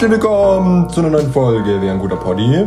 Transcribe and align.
Herzlich 0.00 0.18
willkommen 0.22 0.88
zu 0.88 1.00
einer 1.00 1.10
neuen 1.10 1.30
Folge. 1.30 1.78
Wir 1.82 1.92
ein 1.92 1.98
guter 1.98 2.16
Poddy. 2.16 2.64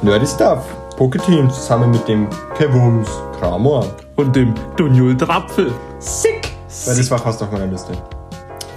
Nerdy 0.00 0.26
Stuff. 0.26 0.64
Poketeam 0.96 1.50
zusammen 1.50 1.90
mit 1.90 2.08
dem 2.08 2.26
Kevums 2.56 3.06
Kramor. 3.38 3.94
Und 4.16 4.34
dem 4.34 4.54
Dunjul 4.74 5.14
Trapfel. 5.14 5.70
Sick! 5.98 6.48
Weil 6.86 6.96
das 6.96 7.10
war 7.10 7.18
fast 7.18 7.42
auf 7.42 7.52
meiner 7.52 7.66
Liste. 7.66 7.92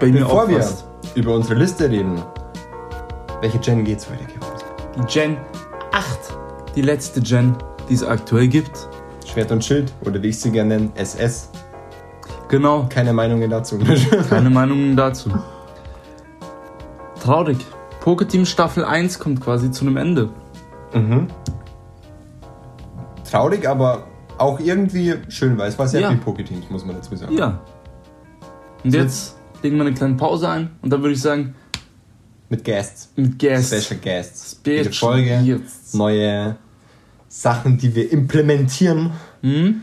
Bei 0.02 0.08
mir 0.08 0.20
Bevor 0.20 0.44
auch 0.44 0.50
wir 0.50 0.58
fast. 0.58 0.84
über 1.16 1.34
unsere 1.34 1.55
Liste 1.55 1.90
reden, 1.90 2.22
welche 3.40 3.58
Gen 3.59 3.86
geht's 3.86 4.06
heute, 4.09 4.26
Kevums? 4.26 4.66
Die 4.98 5.14
Gen 5.14 5.38
8. 5.94 6.06
Die 6.76 6.81
letzte 6.81 7.22
Gen, 7.22 7.56
die 7.88 7.94
es 7.94 8.04
aktuell 8.04 8.50
gibt. 8.50 8.90
Schwert 9.26 9.50
und 9.54 9.64
Schild 9.64 9.94
oder 10.04 10.22
wie 10.22 10.28
ich 10.28 10.42
sie 10.42 10.52
gerne 10.52 10.76
nenne, 10.78 10.92
SS. 10.95 11.52
Genau. 12.50 12.86
Keine 12.90 13.14
Meinungen 13.14 13.50
dazu. 13.50 13.80
Keine 14.30 14.50
Meinungen 14.50 14.94
dazu. 14.98 15.31
Traurig. 17.23 17.66
Poketeam 18.02 18.46
Staffel 18.46 18.86
1 18.86 19.20
kommt 19.20 19.42
quasi 19.42 19.72
zu 19.72 19.86
einem 19.86 19.98
Ende. 19.98 20.30
mhm. 20.94 21.28
Traurig, 23.30 23.68
aber 23.68 24.08
auch 24.38 24.60
irgendwie 24.60 25.16
schön, 25.28 25.58
weil 25.58 25.68
es 25.68 25.78
war 25.78 25.88
sehr 25.88 26.00
Ja. 26.02 26.10
viel 26.10 26.18
Poketeams, 26.20 26.70
muss 26.70 26.86
man 26.86 26.96
dazu 26.96 27.14
sagen. 27.16 27.38
Ja. 27.38 27.60
Und 28.84 28.94
jetzt 28.94 29.36
legen 29.62 29.76
wir 29.76 29.86
eine 29.86 29.94
kleine 29.94 30.16
Pause 30.16 30.48
ein 30.48 30.70
und 30.82 30.92
dann 30.94 31.02
würde 31.02 31.14
ich 31.14 31.22
sagen, 31.22 31.54
Mit 32.50 32.64
Guests. 32.64 33.10
mit 33.18 33.38
Guest. 33.38 33.73
Special 33.84 34.00
Guests. 34.00 34.52
Special 34.61 34.78
Jede 34.78 34.94
Folge. 34.94 35.42
Guests. 35.44 35.94
Neue 35.94 36.56
Sachen, 37.28 37.78
die 37.78 37.94
wir 37.94 38.09
implementieren. 38.14 39.11
Hm? 39.42 39.82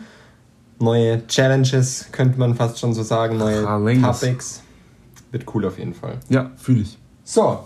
Neue 0.78 1.26
Challenges, 1.26 2.06
könnte 2.12 2.38
man 2.38 2.54
fast 2.54 2.78
schon 2.78 2.94
so 2.94 3.02
sagen. 3.02 3.36
Neue. 3.36 3.62
Topics. 4.00 4.62
Wird 5.32 5.44
cool 5.54 5.66
auf 5.66 5.78
jeden 5.78 5.92
Fall. 5.94 6.18
Ja, 6.30 6.50
fühle 6.56 6.80
ich. 6.80 6.96
So. 7.24 7.58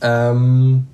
Ähm, 0.00 0.86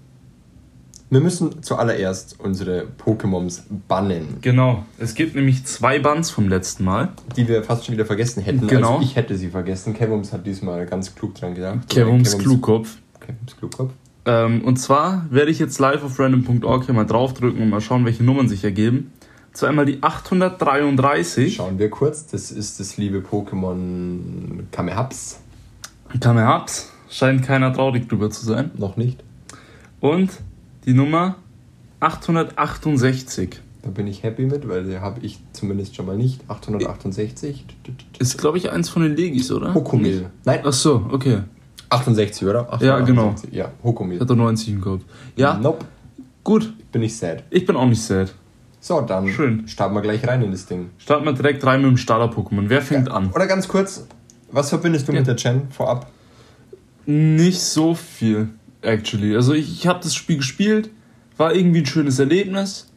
wir 1.10 1.20
müssen 1.20 1.62
zuallererst 1.62 2.40
unsere 2.40 2.86
Pokémons 3.04 3.62
bannen, 3.86 4.38
Genau. 4.40 4.84
Es 4.98 5.14
gibt 5.14 5.36
nämlich 5.36 5.64
zwei 5.64 5.98
Bands 5.98 6.30
vom 6.30 6.48
letzten 6.48 6.84
Mal. 6.84 7.10
die 7.36 7.46
wir 7.46 7.62
fast 7.62 7.84
schon 7.86 7.94
wieder 7.94 8.06
vergessen 8.06 8.42
hätten. 8.42 8.66
Genau. 8.66 8.94
Also 8.94 9.04
ich 9.04 9.14
hätte 9.14 9.36
sie 9.36 9.48
vergessen. 9.48 9.94
Kevums 9.94 10.32
hat 10.32 10.46
diesmal 10.46 10.86
ganz 10.86 11.14
klug 11.14 11.34
dran 11.34 11.54
gedacht. 11.54 11.88
Kevums 11.88 12.36
Klugkopf. 12.38 12.96
Kevums 13.20 13.56
Klugkopf. 13.56 13.92
Ähm, 14.26 14.62
und 14.64 14.78
zwar 14.78 15.26
werde 15.30 15.50
ich 15.50 15.58
jetzt 15.58 15.78
live 15.78 16.02
auf 16.02 16.18
random.org 16.18 16.86
hier 16.86 16.94
mal 16.94 17.04
draufdrücken 17.04 17.62
und 17.62 17.70
mal 17.70 17.80
schauen, 17.82 18.04
welche 18.06 18.24
Nummern 18.24 18.48
sich 18.48 18.64
ergeben. 18.64 19.12
Zu 19.52 19.66
einmal 19.66 19.86
die 19.86 20.02
833. 20.02 21.54
Schauen 21.56 21.78
wir 21.78 21.90
kurz. 21.90 22.26
Das 22.26 22.50
ist 22.50 22.80
das 22.80 22.96
liebe 22.96 23.18
Pokémon 23.20 24.64
Kamehaps. 24.72 25.38
Kamehaps. 26.18 26.90
Scheint 27.14 27.44
keiner 27.44 27.72
traurig 27.72 28.08
drüber 28.08 28.28
zu 28.28 28.44
sein. 28.44 28.72
Noch 28.76 28.96
nicht. 28.96 29.22
Und 30.00 30.30
die 30.84 30.94
Nummer 30.94 31.36
868. 32.00 33.60
Da 33.82 33.90
bin 33.90 34.08
ich 34.08 34.24
happy 34.24 34.46
mit, 34.46 34.68
weil 34.68 34.82
die 34.82 34.98
habe 34.98 35.20
ich 35.20 35.38
zumindest 35.52 35.94
schon 35.94 36.06
mal 36.06 36.16
nicht. 36.16 36.40
868. 36.48 37.64
Ist, 38.18 38.36
glaube 38.38 38.58
ich, 38.58 38.72
eins 38.72 38.88
von 38.88 39.02
den 39.04 39.14
Legis, 39.14 39.52
oder? 39.52 39.72
Hokomil. 39.74 40.28
Nein, 40.44 40.60
Ach 40.64 40.72
so, 40.72 41.06
okay. 41.12 41.42
68, 41.90 42.48
oder? 42.48 42.62
Ja, 42.80 42.98
genau. 42.98 43.28
868. 43.28 43.52
Ja, 43.54 43.70
Hokomil. 43.84 44.16
Ich 44.16 44.20
hatte 44.20 44.34
90 44.34 44.68
im 44.70 44.80
Kopf. 44.80 45.02
Ja, 45.36 45.54
Nope, 45.56 45.84
gut. 46.42 46.72
bin 46.90 47.02
ich 47.02 47.16
sad. 47.16 47.44
Ich 47.50 47.64
bin 47.64 47.76
auch 47.76 47.86
nicht 47.86 48.02
sad. 48.02 48.34
So, 48.80 49.00
dann 49.02 49.28
Schön. 49.28 49.68
starten 49.68 49.94
wir 49.94 50.02
gleich 50.02 50.26
rein 50.26 50.42
in 50.42 50.50
das 50.50 50.66
Ding. 50.66 50.90
Starten 50.98 51.24
wir 51.26 51.32
direkt 51.32 51.64
rein 51.64 51.80
mit 51.80 51.90
dem 51.90 51.96
Starter-Pokémon. 51.96 52.64
Wer 52.68 52.82
fängt 52.82 53.08
an? 53.08 53.30
Oder 53.30 53.46
ganz 53.46 53.68
kurz, 53.68 54.04
was 54.50 54.68
verbindest 54.70 55.06
du 55.06 55.12
Ja. 55.12 55.18
mit 55.20 55.28
der 55.28 55.36
Gen 55.36 55.68
vorab? 55.70 56.10
Nicht 57.06 57.60
so 57.60 57.94
viel, 57.94 58.48
actually. 58.82 59.34
Also 59.34 59.52
ich, 59.52 59.70
ich 59.72 59.86
habe 59.86 60.00
das 60.02 60.14
Spiel 60.14 60.38
gespielt, 60.38 60.90
war 61.36 61.54
irgendwie 61.54 61.80
ein 61.80 61.86
schönes 61.86 62.18
Erlebnis, 62.18 62.90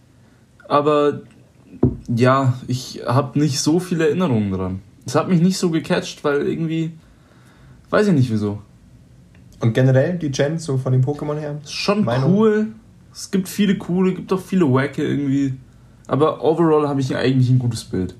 aber 0.67 1.21
ja, 2.07 2.53
ich 2.67 3.01
habe 3.05 3.39
nicht 3.39 3.59
so 3.59 3.79
viele 3.79 4.07
Erinnerungen 4.07 4.51
dran. 4.51 4.81
Es 5.05 5.15
hat 5.15 5.29
mich 5.29 5.41
nicht 5.41 5.57
so 5.57 5.69
gecatcht, 5.69 6.23
weil 6.23 6.47
irgendwie, 6.47 6.91
weiß 7.89 8.07
ich 8.07 8.13
nicht 8.13 8.31
wieso. 8.31 8.61
Und 9.59 9.73
generell 9.73 10.17
die 10.17 10.29
Gen, 10.31 10.59
so 10.59 10.77
von 10.77 10.91
den 10.91 11.03
Pokémon 11.03 11.37
her? 11.37 11.59
Ist 11.63 11.73
schon 11.73 12.03
Meinung? 12.03 12.33
cool. 12.33 12.67
Es 13.11 13.31
gibt 13.31 13.47
viele 13.49 13.77
coole, 13.77 14.13
gibt 14.13 14.31
auch 14.31 14.39
viele 14.39 14.71
Wacke 14.71 15.03
irgendwie. 15.03 15.53
Aber 16.07 16.43
overall 16.43 16.87
habe 16.87 17.01
ich 17.01 17.15
eigentlich 17.15 17.49
ein 17.49 17.57
gutes 17.57 17.83
Bild. 17.83 18.15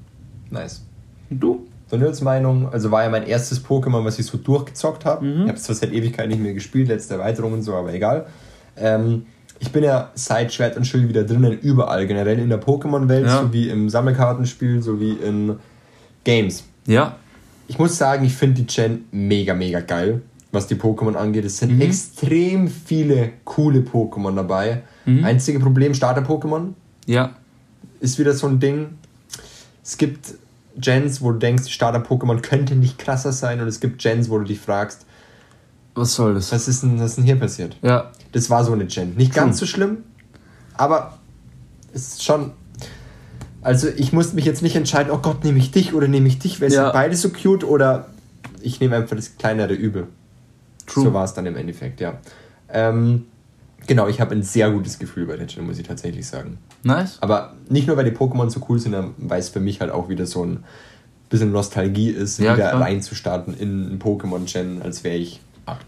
Nice. 0.50 0.84
Und 1.30 1.40
du? 1.40 1.67
Vanils 1.90 2.22
Meinung, 2.22 2.70
also 2.72 2.92
war 2.92 3.04
ja 3.04 3.10
mein 3.10 3.26
erstes 3.26 3.64
Pokémon, 3.64 4.04
was 4.04 4.20
ich 4.20 4.26
so 4.26 4.38
durchgezockt 4.38 5.06
habe. 5.06 5.26
Mhm. 5.26 5.42
Ich 5.44 5.48
habe 5.48 5.54
es 5.58 5.64
zwar 5.64 5.76
seit 5.76 5.94
Ewigkeit 5.94 6.28
nicht 6.28 6.42
mehr 6.42 6.54
gespielt, 6.54 6.90
letzte 6.90 7.14
Erweiterung 7.16 7.54
und 7.54 7.62
so, 7.64 7.76
aber 7.76 7.94
egal. 7.94 8.26
Ähm, 8.76 9.26
ich 9.60 9.72
bin 9.72 9.84
ja 9.84 10.12
seit 10.14 10.54
Schwert 10.54 10.78
und 10.78 10.86
Schild 10.86 11.08
wieder 11.10 11.24
drinnen, 11.24 11.58
überall, 11.60 12.06
generell 12.06 12.38
in 12.40 12.50
der 12.50 12.62
Pokémon-Welt, 12.62 13.26
Ja. 13.26 13.42
sowie 13.42 13.70
im 13.70 13.90
Sammelkartenspiel, 13.90 14.82
sowie 14.84 15.14
in 15.14 15.56
Games. 16.24 16.64
Ja. 16.86 17.16
Ich 17.70 17.80
muss 17.80 17.98
sagen, 17.98 18.26
ich 18.26 18.34
finde 18.34 18.62
die 18.62 18.68
Gen 18.68 19.06
mega, 19.12 19.54
mega 19.54 19.80
geil, 19.80 20.22
was 20.52 20.68
die 20.68 20.76
Pokémon 20.76 21.16
angeht. 21.16 21.46
Es 21.46 21.58
sind 21.58 21.76
Mhm. 21.76 21.82
extrem 21.82 22.68
viele 22.68 23.32
coole 23.46 23.80
Pokémon 23.80 24.36
dabei. 24.36 24.84
Mhm. 25.06 25.24
Einzige 25.24 25.60
Problem, 25.60 25.94
Starter-Pokémon 25.94 26.74
Ja. 27.08 27.32
ist 28.00 28.20
wieder 28.20 28.34
so 28.34 28.48
ein 28.48 28.60
Ding. 28.60 28.90
Es 29.84 29.98
gibt 29.98 30.34
Gens, 30.80 31.22
wo 31.22 31.32
du 31.32 31.40
denkst, 31.40 31.70
Starter-Pokémon 31.70 32.42
könnte 32.42 32.76
nicht 32.76 32.98
krasser 32.98 33.32
sein 33.32 33.60
und 33.62 33.68
es 33.68 33.80
gibt 33.80 34.02
Gens, 34.02 34.30
wo 34.30 34.38
du 34.40 34.46
dich 34.46 34.60
fragst, 34.60 35.06
Was 35.96 36.14
soll 36.14 36.36
das? 36.36 36.52
was 36.52 36.68
ist 36.68 36.84
denn, 36.84 37.00
was 37.00 37.12
ist 37.12 37.16
denn 37.18 37.24
hier 37.26 37.38
passiert? 37.40 37.78
Ja. 37.82 38.12
Das 38.32 38.50
war 38.50 38.64
so 38.64 38.74
eine 38.74 38.86
Gen. 38.86 39.16
Nicht 39.16 39.34
ganz 39.34 39.58
so 39.58 39.66
schlimm, 39.66 40.00
aber 40.76 41.18
es 41.94 42.10
ist 42.14 42.24
schon. 42.24 42.52
Also 43.62 43.88
ich 43.90 44.14
musste 44.14 44.36
mich 44.36 44.46
jetzt 44.46 44.62
nicht 44.62 44.76
entscheiden, 44.76 45.12
oh 45.12 45.18
Gott, 45.18 45.44
nehme 45.44 45.58
ich 45.58 45.72
dich 45.72 45.94
oder 45.94 46.08
nehme 46.08 46.28
ich 46.28 46.40
dich, 46.40 46.62
weil 46.62 46.68
es 46.68 46.76
Ja. 46.76 46.84
sind 46.86 46.94
beide 46.94 47.16
so 47.16 47.30
cute 47.30 47.64
oder 47.64 48.08
ich 48.62 48.80
nehme 48.80 48.96
einfach 48.96 49.16
das 49.16 49.36
kleinere 49.38 49.74
Übel. 49.74 50.08
True. 50.86 51.06
So 51.06 51.14
war 51.14 51.26
es 51.26 51.34
dann 51.34 51.46
im 51.48 51.56
Endeffekt, 51.58 52.00
ja. 52.00 52.14
Ähm, 52.70 53.26
genau, 53.88 54.08
ich 54.08 54.22
habe 54.22 54.36
ein 54.36 54.44
sehr 54.44 54.70
gutes 54.72 55.00
Gefühl 55.00 55.26
bei 55.26 55.38
der 55.38 55.46
Gen, 55.48 55.66
muss 55.66 55.80
ich 55.80 55.88
tatsächlich 55.88 56.28
sagen. 56.28 56.58
Nice. 56.84 57.18
Aber 57.22 57.54
nicht 57.70 57.88
nur, 57.88 57.98
weil 57.98 58.06
die 58.06 58.16
Pokémon 58.16 58.50
so 58.50 58.62
cool 58.70 58.78
sind, 58.80 58.96
weil 59.18 59.40
es 59.40 59.50
für 59.50 59.60
mich 59.60 59.82
halt 59.82 59.92
auch 59.92 60.10
wieder 60.10 60.26
so 60.26 60.46
ein 60.46 60.64
bisschen 61.30 61.52
Nostalgie 61.52 62.10
ist, 62.10 62.40
Ja, 62.40 62.56
wieder 62.56 62.70
klar. 62.70 62.82
reinzustarten 62.82 63.54
in 63.58 63.94
ein 63.94 64.00
Pokémon-Gen, 64.00 64.82
als 64.82 65.04
wäre 65.04 65.16
ich 65.18 65.42
acht. 65.66 65.86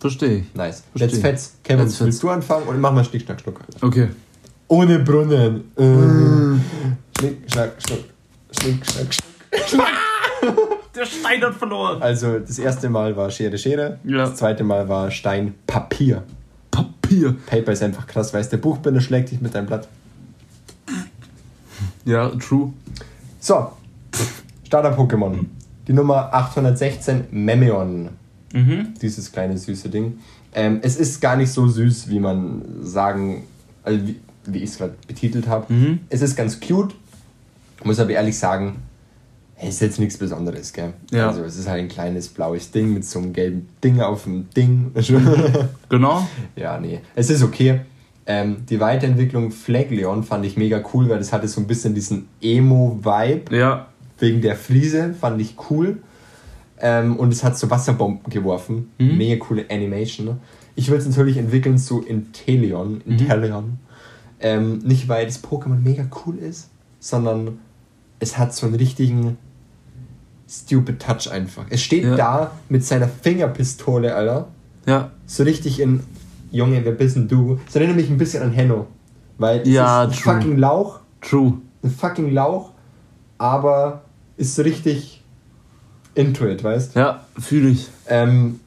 Verstehe 0.00 0.38
ich. 0.38 0.54
Nice. 0.54 0.82
Verstehe. 0.94 1.08
Let's 1.08 1.18
Fetz. 1.20 1.54
Kevin, 1.62 1.84
Let's 1.84 1.96
Fetz. 1.96 2.06
willst 2.06 2.22
du 2.22 2.28
anfangen 2.30 2.66
und 2.66 2.80
machen 2.80 2.96
wir 2.96 3.04
Schnick, 3.04 3.22
Schnack, 3.22 3.40
Schnuck. 3.40 3.60
Okay. 3.80 4.08
Ohne 4.68 4.98
Brunnen. 4.98 5.64
Äh. 5.76 7.18
Schnick, 7.18 7.38
Schnack, 7.50 7.72
Schnuck. 7.86 8.04
Schnick, 8.60 8.84
Schnack, 8.84 9.14
Schnuck. 9.66 9.86
Der 10.94 11.06
Stein 11.06 11.42
hat 11.42 11.54
verloren. 11.54 12.00
Also, 12.02 12.38
das 12.38 12.58
erste 12.58 12.88
Mal 12.88 13.16
war 13.16 13.30
Schere, 13.30 13.56
Schere. 13.58 13.98
Ja. 14.04 14.18
Das 14.18 14.36
zweite 14.36 14.62
Mal 14.62 14.88
war 14.88 15.10
Stein, 15.10 15.54
Papier. 15.66 16.22
Papier. 17.04 17.36
Paper 17.46 17.72
ist 17.72 17.82
einfach 17.82 18.06
krass, 18.06 18.32
weißt 18.32 18.52
der 18.52 18.58
Buchbinder 18.58 19.00
schlägt 19.00 19.30
dich 19.30 19.40
mit 19.40 19.54
deinem 19.54 19.66
Blatt. 19.66 19.88
Ja, 22.04 22.28
true. 22.30 22.72
So, 23.40 23.72
Starter-Pokémon. 24.66 25.46
Die 25.86 25.92
Nummer 25.92 26.32
816, 26.32 27.24
Memeon. 27.30 28.10
Mhm. 28.52 28.94
Dieses 29.00 29.32
kleine 29.32 29.58
süße 29.58 29.88
Ding. 29.88 30.18
Ähm, 30.54 30.80
es 30.82 30.96
ist 30.96 31.20
gar 31.20 31.36
nicht 31.36 31.50
so 31.50 31.66
süß, 31.66 32.08
wie 32.08 32.20
man 32.20 32.62
sagen, 32.82 33.44
also 33.82 34.06
wie, 34.06 34.20
wie 34.46 34.58
ich 34.58 34.70
es 34.70 34.78
gerade 34.78 34.94
betitelt 35.06 35.48
habe. 35.48 35.72
Mhm. 35.72 36.00
Es 36.08 36.22
ist 36.22 36.36
ganz 36.36 36.60
cute. 36.60 36.94
Muss 37.82 37.98
aber 37.98 38.10
ehrlich 38.10 38.38
sagen, 38.38 38.76
es 39.56 39.74
ist 39.74 39.80
jetzt 39.80 39.98
nichts 40.00 40.16
Besonderes, 40.18 40.72
gell? 40.72 40.94
Ja. 41.12 41.28
Also 41.28 41.42
es 41.44 41.56
ist 41.56 41.68
halt 41.68 41.80
ein 41.80 41.88
kleines 41.88 42.28
blaues 42.28 42.70
Ding 42.70 42.92
mit 42.92 43.04
so 43.04 43.18
einem 43.20 43.32
gelben 43.32 43.68
Ding 43.82 44.00
auf 44.00 44.24
dem 44.24 44.50
Ding. 44.50 44.90
Genau. 45.88 46.26
ja, 46.56 46.78
nee. 46.80 47.00
Es 47.14 47.30
ist 47.30 47.42
okay. 47.42 47.80
Ähm, 48.26 48.64
die 48.68 48.80
Weiterentwicklung 48.80 49.50
Flaglion 49.52 50.24
fand 50.24 50.44
ich 50.46 50.56
mega 50.56 50.82
cool, 50.92 51.08
weil 51.08 51.18
das 51.18 51.32
hatte 51.32 51.46
so 51.46 51.60
ein 51.60 51.66
bisschen 51.66 51.94
diesen 51.94 52.26
Emo-Vibe 52.40 53.54
Ja. 53.56 53.88
wegen 54.18 54.40
der 54.40 54.56
Fliese, 54.56 55.14
fand 55.14 55.40
ich 55.40 55.56
cool. 55.70 55.98
Ähm, 56.80 57.16
und 57.16 57.32
es 57.32 57.44
hat 57.44 57.56
so 57.56 57.70
Wasserbomben 57.70 58.30
geworfen. 58.32 58.90
Mhm. 58.98 59.16
Mega 59.18 59.44
coole 59.44 59.66
Animation. 59.70 60.26
Ne? 60.26 60.36
Ich 60.74 60.90
will 60.90 60.98
es 60.98 61.06
natürlich 61.06 61.36
entwickeln 61.36 61.78
zu 61.78 62.02
Inteleon. 62.02 63.02
Mhm. 63.04 63.12
Inteleon. 63.12 63.78
Ähm, 64.40 64.78
nicht, 64.78 65.08
weil 65.08 65.26
das 65.26 65.42
Pokémon 65.42 65.78
mega 65.80 66.04
cool 66.26 66.38
ist, 66.38 66.70
sondern 66.98 67.58
es 68.24 68.38
hat 68.38 68.54
so 68.54 68.66
einen 68.66 68.74
richtigen 68.76 69.36
stupid 70.48 71.00
Touch 71.00 71.30
einfach. 71.30 71.64
Es 71.70 71.82
steht 71.82 72.04
Ja. 72.04 72.16
da 72.16 72.50
mit 72.68 72.84
seiner 72.84 73.06
Fingerpistole, 73.08 74.14
Alter. 74.14 74.48
Ja. 74.86 75.10
So 75.26 75.42
richtig 75.42 75.78
in, 75.80 76.00
Junge, 76.50 76.84
wer 76.84 76.92
bist 76.92 77.16
denn 77.16 77.28
du? 77.28 77.60
Das 77.66 77.76
erinnert 77.76 77.96
mich 77.96 78.08
ein 78.10 78.18
bisschen 78.18 78.42
an 78.42 78.52
Henno. 78.52 78.86
Weil 79.38 79.60
es 79.60 79.68
Ja, 79.68 80.04
ist 80.04 80.10
ein 80.18 80.22
true. 80.22 80.34
fucking 80.34 80.58
Lauch, 80.58 81.00
True. 81.20 81.54
ein 81.82 81.90
fucking 81.90 82.32
Lauch, 82.32 82.70
aber 83.38 84.02
ist 84.36 84.54
so 84.54 84.62
richtig 84.62 85.22
into 86.14 86.46
it, 86.46 86.62
weißt 86.62 86.94
Ja, 86.94 87.24
fühle 87.38 87.70
ich. 87.70 87.88
ähm, 88.08 88.60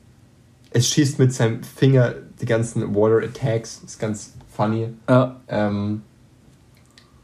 es 0.72 0.88
schießt 0.90 1.18
mit 1.20 1.34
seinem 1.34 1.64
Finger 1.64 2.14
die 2.42 2.46
ganzen 2.46 2.94
Water 2.96 3.24
Attacks. 3.26 3.82
Ist 3.86 3.98
ganz 4.00 4.34
funny. 4.54 4.90
Ja. 5.10 5.38
Ähm, 5.48 6.02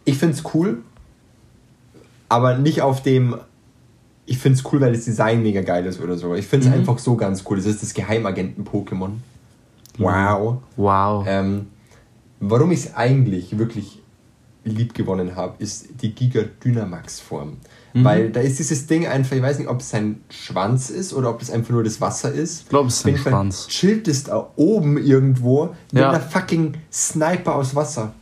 ich 0.06 0.18
finde 0.18 0.36
es 0.36 0.44
cool, 0.54 0.82
aber 2.34 2.58
nicht 2.58 2.82
auf 2.82 3.02
dem. 3.04 3.36
Ich 4.26 4.38
finde 4.38 4.58
es 4.58 4.66
cool, 4.72 4.80
weil 4.82 4.94
das 4.94 5.06
Design 5.06 5.44
mega 5.44 5.62
geil 5.62 5.86
ist 5.86 6.00
oder 6.02 6.18
so. 6.18 6.34
Ich 6.36 6.48
finde 6.48 6.68
es 6.68 6.72
Mhm. 6.74 6.80
einfach 6.80 6.98
so 6.98 7.16
ganz 7.16 7.44
cool. 7.50 7.58
Das 7.58 7.66
ist 7.66 7.82
das 7.84 7.94
Geheimagenten-Pokémon. 7.94 9.12
Wow. 9.98 10.58
Wow. 10.78 11.26
Ähm, 11.28 11.68
warum 12.40 12.72
ich 12.72 12.86
es 12.86 12.96
eigentlich 12.96 13.58
wirklich 13.58 14.00
lieb 14.64 14.94
gewonnen 14.94 15.36
habe, 15.36 15.56
ist 15.60 15.88
die 16.02 16.16
Giga 16.16 16.44
Dynamax 16.64 17.20
Form. 17.20 17.58
Mhm. 17.94 18.04
Weil 18.06 18.30
da 18.32 18.40
ist 18.40 18.60
dieses 18.60 18.88
Ding 18.88 19.06
einfach, 19.06 19.36
ich 19.36 19.42
weiß 19.42 19.60
nicht, 19.60 19.68
ob 19.68 19.82
es 19.82 19.90
sein 19.90 20.22
Schwanz 20.30 20.90
ist 20.90 21.14
oder 21.14 21.30
ob 21.30 21.40
das 21.40 21.52
einfach 21.52 21.72
nur 21.72 21.84
das 21.84 22.00
Wasser 22.00 22.32
ist. 22.32 22.62
Ich 22.62 22.70
glaube, 22.70 22.88
es 22.88 22.96
ist 22.96 23.00
Auf 23.02 23.06
jeden 23.08 23.18
ein 23.20 23.24
Fall 23.24 23.32
Schwanz. 23.34 23.68
chillt 23.68 24.08
es 24.08 24.24
da 24.24 24.50
oben 24.56 24.98
irgendwo 24.98 25.76
mit 25.92 26.02
Ja. 26.02 26.10
einer 26.12 26.22
fucking 26.22 26.76
Sniper 26.92 27.56
aus 27.56 27.76
Wasser. 27.76 28.14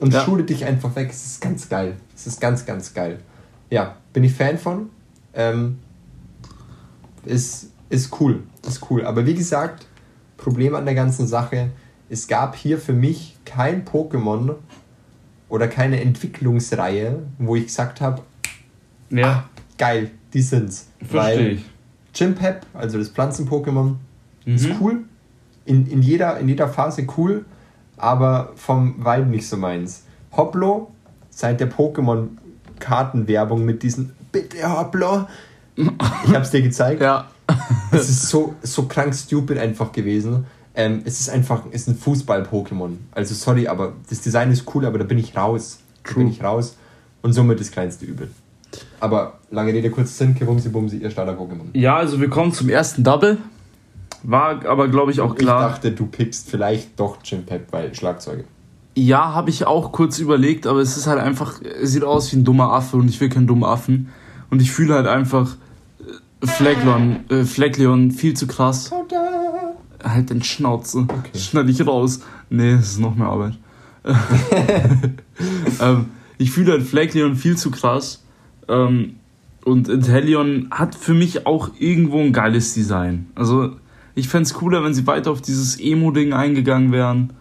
Und 0.00 0.12
Ja. 0.14 0.24
schule 0.24 0.42
dich 0.44 0.64
einfach 0.64 0.96
weg. 0.96 1.08
Es 1.10 1.24
ist 1.26 1.40
ganz 1.40 1.68
geil. 1.68 1.96
Es 2.16 2.26
ist 2.26 2.40
ganz, 2.40 2.64
ganz 2.66 2.94
geil. 2.94 3.20
Ja, 3.70 3.96
bin 4.12 4.24
ich 4.24 4.32
Fan 4.32 4.58
von. 4.58 4.88
Ähm, 5.34 5.78
ist, 7.24 7.70
ist 7.90 8.20
cool. 8.20 8.42
Ist 8.66 8.90
cool. 8.90 9.04
Aber 9.04 9.26
wie 9.26 9.34
gesagt, 9.34 9.86
Problem 10.36 10.74
an 10.74 10.84
der 10.86 10.94
ganzen 10.94 11.26
Sache, 11.26 11.70
es 12.08 12.26
gab 12.26 12.56
hier 12.56 12.78
für 12.78 12.92
mich 12.94 13.36
kein 13.44 13.84
Pokémon 13.84 14.54
oder 15.48 15.68
keine 15.68 16.00
Entwicklungsreihe, 16.00 17.22
wo 17.38 17.56
ich 17.56 17.66
gesagt 17.66 18.00
habe, 18.00 18.22
Ja, 19.10 19.48
geil, 19.76 20.10
die 20.32 20.42
sind's. 20.42 20.88
verstehe 21.04 21.50
ich. 21.50 21.64
Chimpep, 22.14 22.64
also 22.74 22.98
das 22.98 23.08
Pflanzen-Pokémon, 23.10 23.96
ist 24.46 24.68
Mhm. 24.68 24.76
cool. 24.80 25.04
In, 25.66 25.86
in, 25.86 26.02
jeder, 26.02 26.38
in 26.38 26.48
jeder 26.48 26.68
Phase 26.68 27.06
cool, 27.16 27.44
aber 28.00 28.52
vom 28.56 28.96
Vibe 28.98 29.26
nicht 29.26 29.48
so 29.48 29.56
meins. 29.56 30.04
Hoplo, 30.36 30.90
seit 31.30 31.60
der 31.60 31.70
Pokémon-Kartenwerbung 31.70 33.64
mit 33.64 33.82
diesen 33.82 34.12
Bitte 34.32 34.78
Hoplo. 34.78 35.26
Ich 35.76 36.34
hab's 36.34 36.50
dir 36.50 36.62
gezeigt. 36.62 37.00
Ja. 37.00 37.26
Es 37.90 38.08
ist 38.08 38.28
so, 38.28 38.54
so 38.62 38.84
krank 38.84 39.14
stupid 39.14 39.58
einfach 39.58 39.90
gewesen. 39.92 40.46
Ähm, 40.74 41.02
es 41.04 41.18
ist 41.18 41.30
einfach, 41.30 41.62
es 41.72 41.82
ist 41.82 41.88
ein 41.88 41.96
Fußball-Pokémon. 41.96 42.96
Also 43.12 43.34
sorry, 43.34 43.66
aber 43.66 43.94
das 44.08 44.20
Design 44.20 44.52
ist 44.52 44.72
cool, 44.74 44.86
aber 44.86 44.98
da 44.98 45.04
bin 45.04 45.18
ich 45.18 45.36
raus. 45.36 45.80
Da 46.04 46.12
True. 46.12 46.24
bin 46.24 46.32
ich 46.32 46.44
raus. 46.44 46.76
Und 47.22 47.32
somit 47.32 47.58
das 47.58 47.70
kleinste 47.70 48.04
Übel. 48.06 48.30
Aber 49.00 49.40
lange 49.50 49.72
Rede, 49.72 49.90
kurzer 49.90 50.12
Sinn, 50.12 50.34
Kewumsi 50.34 50.68
Bumsi, 50.68 50.98
ihr 50.98 51.10
Starter-Pokémon. 51.10 51.70
Ja, 51.72 51.96
also 51.96 52.20
wir 52.20 52.30
kommen 52.30 52.52
zum 52.52 52.68
ersten 52.68 53.02
Double. 53.02 53.38
War 54.22 54.66
aber, 54.66 54.88
glaube 54.88 55.12
ich, 55.12 55.20
auch 55.20 55.34
klar. 55.34 55.68
Ich 55.68 55.74
dachte, 55.74 55.92
du 55.92 56.06
pickst 56.06 56.50
vielleicht 56.50 56.98
doch 56.98 57.22
Chimpep, 57.22 57.72
weil 57.72 57.94
Schlagzeuge. 57.94 58.44
Ja, 58.94 59.34
habe 59.34 59.50
ich 59.50 59.66
auch 59.66 59.92
kurz 59.92 60.18
überlegt, 60.18 60.66
aber 60.66 60.80
es 60.80 60.96
ist 60.96 61.06
halt 61.06 61.20
einfach, 61.20 61.60
es 61.62 61.92
sieht 61.92 62.04
aus 62.04 62.32
wie 62.32 62.36
ein 62.36 62.44
dummer 62.44 62.72
Affe 62.72 62.96
und 62.96 63.08
ich 63.08 63.20
will 63.20 63.28
keinen 63.28 63.46
dummen 63.46 63.64
Affen. 63.64 64.10
Und 64.50 64.60
ich 64.60 64.72
fühle 64.72 64.94
halt 64.94 65.06
einfach 65.06 65.56
äh, 66.00 66.46
Fleckleon, 66.46 67.30
äh, 67.30 67.44
Fleckleon 67.44 68.10
viel 68.10 68.34
zu 68.34 68.46
krass. 68.46 68.90
Halt 70.02 70.30
den 70.30 70.42
Schnauze. 70.42 71.06
Okay. 71.08 71.38
Schneid 71.38 71.68
ich 71.68 71.86
raus. 71.86 72.20
Nee, 72.48 72.72
es 72.72 72.92
ist 72.92 72.98
noch 72.98 73.14
mehr 73.14 73.28
Arbeit. 73.28 73.54
ähm, 75.80 76.06
ich 76.38 76.50
fühle 76.50 76.72
halt 76.72 76.82
Fleckleon 76.82 77.36
viel 77.36 77.56
zu 77.56 77.70
krass. 77.70 78.24
Ähm, 78.68 79.16
und 79.64 79.88
Inteleon 79.88 80.68
hat 80.70 80.94
für 80.94 81.14
mich 81.14 81.46
auch 81.46 81.70
irgendwo 81.78 82.18
ein 82.18 82.32
geiles 82.32 82.74
Design. 82.74 83.26
Also, 83.34 83.76
ich 84.14 84.28
fände 84.28 84.44
es 84.44 84.54
cooler, 84.54 84.82
wenn 84.84 84.94
sie 84.94 85.06
weiter 85.06 85.30
auf 85.30 85.40
dieses 85.40 85.78
Emo-Ding 85.80 86.32
eingegangen 86.32 86.92
wären. 86.92 87.32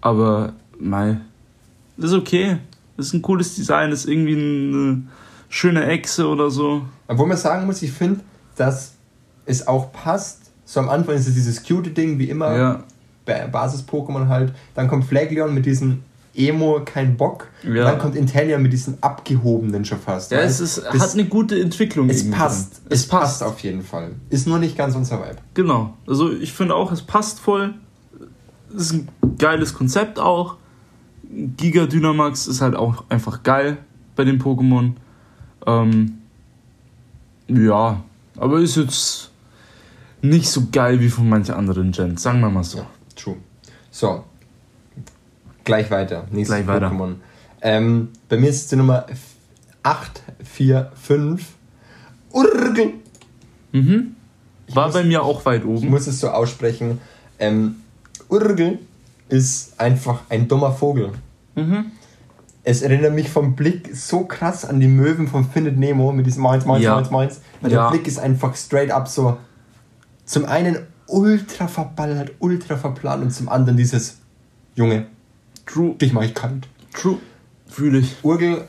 Aber, 0.00 0.52
mei, 0.78 1.18
ist 1.96 2.12
okay. 2.12 2.58
Ist 2.96 3.12
ein 3.14 3.22
cooles 3.22 3.54
Design, 3.54 3.92
ist 3.92 4.06
irgendwie 4.06 4.34
eine 4.34 5.02
schöne 5.48 5.86
Echse 5.86 6.26
oder 6.28 6.50
so. 6.50 6.82
Obwohl 7.08 7.26
man 7.26 7.36
sagen 7.36 7.66
muss, 7.66 7.82
ich 7.82 7.92
finde, 7.92 8.20
dass 8.56 8.94
es 9.44 9.66
auch 9.66 9.92
passt. 9.92 10.50
So 10.64 10.80
am 10.80 10.88
Anfang 10.88 11.14
ist 11.14 11.28
es 11.28 11.34
dieses 11.34 11.62
cute 11.62 11.96
Ding, 11.96 12.18
wie 12.18 12.28
immer, 12.30 12.56
Ja, 12.56 12.84
Ba- 13.24 13.46
Basis-Pokémon 13.46 14.28
halt. 14.28 14.52
Dann 14.74 14.88
kommt 14.88 15.04
Flaglion 15.04 15.52
mit 15.54 15.66
diesem 15.66 16.02
Emo, 16.36 16.80
kein 16.84 17.16
Bock. 17.16 17.48
Ja. 17.62 17.84
Dann 17.84 17.98
kommt 17.98 18.16
Inteleon 18.16 18.62
mit 18.62 18.72
diesem 18.72 18.98
abgehobenen 19.00 19.84
schon 19.84 19.98
fast. 19.98 20.30
ja 20.32 20.38
es 20.40 20.60
ist, 20.60 20.84
hat 20.84 21.12
eine 21.14 21.24
gute 21.26 21.58
Entwicklung. 21.60 22.08
Es 22.08 22.30
passt. 22.30 22.78
drin. 22.78 22.86
Es 22.90 23.06
passt 23.06 23.42
auf 23.42 23.60
jeden 23.60 23.82
Fall. 23.82 24.12
Ist 24.30 24.46
nur 24.46 24.58
nicht 24.58 24.76
ganz 24.76 24.94
unser 24.94 25.18
Vibe. 25.18 25.38
Genau. 25.54 25.94
Also 26.06 26.32
ich 26.32 26.52
finde 26.52 26.74
auch, 26.74 26.92
es 26.92 27.02
passt 27.02 27.40
voll. 27.40 27.74
Ist 28.74 28.92
ein 28.92 29.08
geiles 29.38 29.74
Konzept 29.74 30.18
auch. 30.18 30.56
Giga 31.56 31.86
Dynamax 31.86 32.46
ist 32.46 32.60
halt 32.60 32.76
auch 32.76 33.04
einfach 33.08 33.42
geil 33.42 33.78
bei 34.14 34.24
den 34.24 34.40
Pokémon. 34.40 34.92
Ähm, 35.66 36.18
ja, 37.48 38.02
aber 38.36 38.60
ist 38.60 38.76
jetzt 38.76 39.30
nicht 40.22 40.48
so 40.48 40.64
geil 40.72 41.00
wie 41.00 41.08
von 41.08 41.28
manchen 41.28 41.54
anderen 41.54 41.92
Gens, 41.92 42.22
sagen 42.22 42.40
wir 42.40 42.50
mal 42.50 42.64
so. 42.64 42.86
True. 43.14 43.36
So. 43.90 44.24
Gleich 45.66 45.90
weiter. 45.90 46.24
Nächstes 46.30 46.56
Gleich 46.56 46.66
weiter. 46.66 46.90
Pokémon. 46.90 47.16
Ähm, 47.60 48.08
bei 48.30 48.38
mir 48.38 48.48
ist 48.48 48.56
es 48.62 48.68
die 48.68 48.76
Nummer 48.76 49.04
845. 49.82 51.46
Urgel. 52.32 52.92
Mhm. 53.72 54.14
War 54.72 54.86
muss- 54.86 54.94
bei 54.94 55.04
mir 55.04 55.22
auch 55.22 55.44
weit 55.44 55.62
Ich 55.62 55.66
oben. 55.68 55.90
muss 55.90 56.06
es 56.06 56.20
so 56.20 56.28
aussprechen. 56.30 57.00
Ähm, 57.38 57.76
Urgel 58.28 58.78
ist 59.28 59.78
einfach 59.80 60.22
ein 60.28 60.48
dummer 60.48 60.72
Vogel. 60.72 61.12
Mhm. 61.54 61.86
Es 62.64 62.82
erinnert 62.82 63.14
mich 63.14 63.28
vom 63.28 63.54
Blick 63.54 63.94
so 63.94 64.24
krass 64.24 64.64
an 64.64 64.80
die 64.80 64.88
Möwen 64.88 65.28
von 65.28 65.48
Findet 65.48 65.78
Nemo 65.78 66.10
mit 66.12 66.26
diesem 66.26 66.42
Mainz, 66.42 66.64
Mainz, 66.64 66.82
Ja. 66.84 66.94
Mainz, 66.96 67.10
Mainz. 67.10 67.40
Weil 67.60 67.70
Ja. 67.72 67.84
der 67.84 67.90
Blick 67.96 68.08
ist 68.08 68.18
einfach 68.18 68.56
straight 68.56 68.90
up 68.90 69.06
so 69.08 69.36
zum 70.24 70.44
einen 70.46 70.78
ultra 71.06 71.68
verballert, 71.68 72.32
ultra 72.40 72.76
verplant 72.76 73.22
und 73.22 73.30
zum 73.30 73.48
anderen 73.48 73.76
dieses 73.76 74.16
Junge, 74.74 75.06
True. 75.66 75.94
dich 76.00 76.12
mach 76.12 76.22
ich 76.22 76.34
kalt. 76.34 76.68
True. 76.94 77.18
Fühle 77.66 77.98
ich. 77.98 78.16
Urgel 78.22 78.64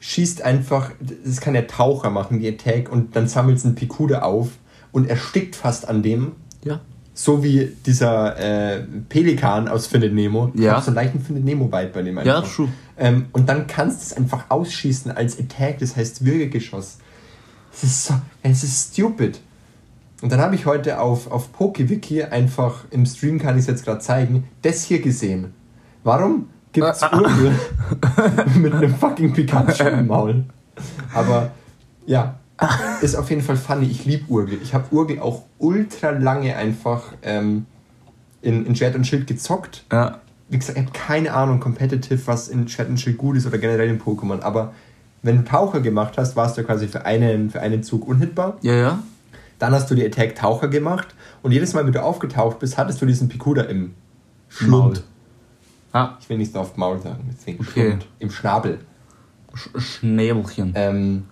schießt 0.00 0.42
einfach, 0.42 0.92
das 1.24 1.40
kann 1.40 1.54
der 1.54 1.66
Taucher 1.66 2.10
machen, 2.10 2.40
die 2.40 2.48
Attack, 2.48 2.90
und 2.90 3.16
dann 3.16 3.28
sammelt 3.28 3.58
es 3.58 3.64
einen 3.64 3.74
Pikude 3.74 4.22
auf 4.22 4.48
und 4.92 5.08
erstickt 5.08 5.56
fast 5.56 5.88
an 5.88 6.02
dem. 6.02 6.32
Ja. 6.64 6.80
So 7.12 7.42
wie 7.42 7.76
dieser 7.84 8.38
äh, 8.38 8.82
Pelikan 9.08 9.68
aus 9.68 9.86
Findet 9.86 10.14
Nemo. 10.14 10.52
Ja. 10.54 10.80
So 10.80 10.86
einen 10.88 10.94
leichten 10.96 11.20
Findet 11.20 11.44
Nemo-Vibe 11.44 11.90
bei 11.92 12.02
dem 12.02 12.16
Ja, 12.18 12.38
einfach. 12.38 12.54
true. 12.54 12.68
Ähm, 12.96 13.26
und 13.32 13.48
dann 13.48 13.66
kannst 13.66 14.00
du 14.00 14.02
es 14.06 14.12
einfach 14.16 14.44
ausschießen 14.48 15.10
als 15.10 15.38
Attack, 15.38 15.78
das 15.80 15.96
heißt 15.96 16.24
Würgegeschoss. 16.24 16.98
Es 17.72 17.82
ist 17.82 18.04
so, 18.06 18.14
es 18.42 18.64
ist 18.64 18.92
stupid. 18.94 19.40
Und 20.22 20.32
dann 20.32 20.40
habe 20.40 20.54
ich 20.54 20.66
heute 20.66 21.00
auf, 21.00 21.30
auf 21.30 21.52
PokeWiki 21.52 22.22
einfach, 22.24 22.84
im 22.90 23.04
Stream 23.06 23.38
kann 23.38 23.56
ich 23.56 23.62
es 23.62 23.66
jetzt 23.66 23.84
gerade 23.84 24.00
zeigen, 24.00 24.44
das 24.62 24.84
hier 24.84 25.00
gesehen. 25.00 25.52
Warum 26.04 26.48
gibt 26.72 26.86
es 26.86 27.02
Urgel 27.02 27.54
mit 28.56 28.72
einem 28.72 28.94
fucking 28.94 29.32
Pikachu 29.32 29.84
im 29.84 30.06
Maul? 30.06 30.44
Aber 31.14 31.50
ja, 32.06 32.36
ist 33.00 33.16
auf 33.16 33.28
jeden 33.30 33.42
Fall 33.42 33.56
funny. 33.56 33.86
Ich 33.86 34.04
liebe 34.04 34.30
Urgel. 34.30 34.58
Ich 34.62 34.74
habe 34.74 34.84
Urgel 34.90 35.20
auch 35.20 35.42
ultra 35.58 36.10
lange 36.10 36.56
einfach 36.56 37.02
ähm, 37.22 37.66
in, 38.42 38.66
in 38.66 38.76
Schwert 38.76 38.94
und 38.94 39.06
Schild 39.06 39.26
gezockt 39.26 39.84
Ja. 39.92 40.18
wie 40.48 40.58
gesagt, 40.58 40.78
ich 40.78 40.84
habe 40.84 40.92
keine 40.92 41.34
Ahnung, 41.34 41.60
competitive, 41.60 42.26
was 42.26 42.48
in 42.48 42.68
Schwert 42.68 42.88
und 42.88 42.98
Schild 42.98 43.18
gut 43.18 43.36
ist 43.36 43.46
oder 43.46 43.58
generell 43.58 43.88
in 43.88 44.00
Pokémon, 44.00 44.40
aber 44.40 44.72
wenn 45.22 45.36
du 45.36 45.44
Taucher 45.44 45.80
gemacht 45.80 46.14
hast, 46.16 46.34
warst 46.36 46.56
du 46.56 46.64
quasi 46.64 46.88
für 46.88 47.04
einen, 47.04 47.50
für 47.50 47.60
einen 47.60 47.82
Zug 47.82 48.08
unhittbar. 48.08 48.56
Ja, 48.62 48.72
ja. 48.72 48.98
Dann 49.58 49.74
hast 49.74 49.90
du 49.90 49.94
die 49.94 50.04
Attack 50.04 50.34
Taucher 50.34 50.68
gemacht 50.68 51.08
und 51.42 51.52
jedes 51.52 51.74
Mal, 51.74 51.84
wenn 51.84 51.92
du 51.92 52.02
aufgetaucht 52.02 52.58
bist, 52.58 52.78
hattest 52.78 53.02
du 53.02 53.06
diesen 53.06 53.28
Pikuda 53.28 53.62
im 53.64 53.92
Schlund. 54.48 55.04
Ah, 55.92 56.16
Ich 56.20 56.28
will 56.28 56.38
nicht 56.38 56.52
so 56.52 56.60
oft 56.60 56.76
Maul 56.78 57.00
sagen, 57.00 57.24
deswegen 57.32 57.60
Okay. 57.60 57.70
Schlund. 57.88 58.06
Im 58.18 58.30
Schnabel. 58.30 58.78
Sch 59.54 59.68
Schnäbelchen. 59.78 60.72
Ähm, 60.76 61.24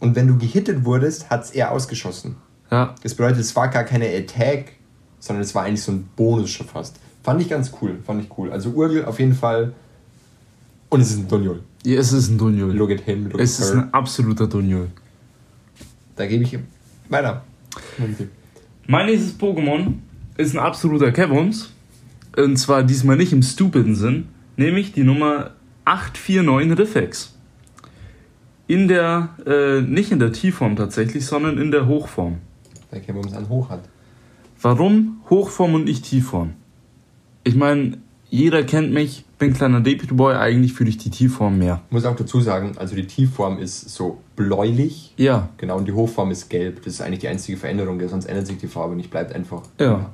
und 0.00 0.16
wenn 0.16 0.26
du 0.26 0.38
gehittet 0.38 0.84
wurdest, 0.84 1.28
hat 1.30 1.44
es 1.44 1.50
er 1.50 1.70
ausgeschossen. 1.72 2.36
Ja. 2.70 2.94
Das 3.02 3.14
bedeutet, 3.14 3.40
es 3.40 3.54
war 3.54 3.68
gar 3.68 3.84
keine 3.84 4.06
Attack, 4.08 4.72
sondern 5.20 5.42
es 5.42 5.54
war 5.54 5.64
eigentlich 5.64 5.82
so 5.82 5.92
ein 5.92 6.08
Bonus 6.16 6.50
schon 6.50 6.66
fast. 6.66 6.96
Fand 7.22 7.40
ich 7.42 7.48
ganz 7.48 7.72
cool, 7.80 7.98
fand 8.04 8.22
ich 8.22 8.38
cool. 8.38 8.50
Also 8.52 8.70
Urgel 8.70 9.04
auf 9.04 9.18
jeden 9.20 9.34
Fall. 9.34 9.72
Und 10.88 11.00
es 11.00 11.10
ist 11.10 11.18
ein 11.18 11.28
Donjol. 11.28 11.62
ja. 11.84 11.98
Es 11.98 12.12
ist 12.12 12.28
ein 12.30 12.38
Dunjol. 12.38 12.72
Look 12.72 12.90
at 12.90 13.00
him, 13.00 13.26
look 13.28 13.40
Es 13.40 13.58
at 13.60 13.66
ist 13.66 13.74
her. 13.74 13.82
ein 13.82 13.94
absoluter 13.94 14.46
Dunjol. 14.46 14.88
Da 16.16 16.26
gebe 16.26 16.44
ich 16.44 16.52
ihm 16.54 16.66
weiter. 17.08 17.42
Mein 18.86 19.06
nächstes 19.06 19.38
Pokémon 19.38 19.94
ist 20.36 20.54
ein 20.54 20.58
absoluter 20.60 21.10
Kevons. 21.12 21.70
Und 22.36 22.56
zwar 22.56 22.82
diesmal 22.82 23.16
nicht 23.16 23.32
im 23.32 23.42
stupiden 23.42 23.94
Sinn, 23.94 24.28
nämlich 24.56 24.92
die 24.92 25.04
Nummer 25.04 25.50
849 25.84 26.78
Riffex. 26.78 27.34
In 28.66 28.88
der, 28.88 29.30
äh, 29.46 29.82
nicht 29.82 30.10
in 30.10 30.18
der 30.18 30.32
T-Form 30.32 30.76
tatsächlich, 30.76 31.26
sondern 31.26 31.58
in 31.58 31.70
der 31.70 31.86
Hochform. 31.86 32.38
Der 32.90 33.00
Kevin 33.00 33.26
es 33.26 33.34
an 33.34 33.48
hoch 33.48 33.68
hat. 33.68 33.80
Warum 34.60 35.20
Hochform 35.28 35.74
und 35.74 35.84
nicht 35.84 36.04
Tiefform? 36.06 36.54
Ich 37.42 37.54
meine, 37.54 37.98
jeder 38.30 38.62
kennt 38.62 38.92
mich, 38.92 39.24
bin 39.38 39.52
kleiner 39.52 39.80
Deputy 39.80 40.14
Boy, 40.14 40.34
eigentlich 40.34 40.72
fühle 40.72 40.88
ich 40.88 40.96
die 40.96 41.10
Tiefform 41.10 41.58
mehr. 41.58 41.82
Ich 41.88 41.92
muss 41.92 42.06
auch 42.06 42.16
dazu 42.16 42.40
sagen, 42.40 42.72
also 42.78 42.96
die 42.96 43.06
Tiefform 43.06 43.58
ist 43.58 43.90
so 43.90 44.22
bläulich. 44.36 45.12
Ja. 45.18 45.50
Genau, 45.58 45.76
und 45.76 45.86
die 45.86 45.92
Hochform 45.92 46.30
ist 46.30 46.48
gelb. 46.48 46.82
Das 46.84 46.94
ist 46.94 47.00
eigentlich 47.02 47.20
die 47.20 47.28
einzige 47.28 47.58
Veränderung, 47.58 48.00
sonst 48.08 48.24
ändert 48.24 48.46
sich 48.46 48.56
die 48.56 48.66
Farbe 48.66 48.96
nicht, 48.96 49.10
bleibt 49.10 49.34
einfach. 49.34 49.62
Ja. 49.78 50.10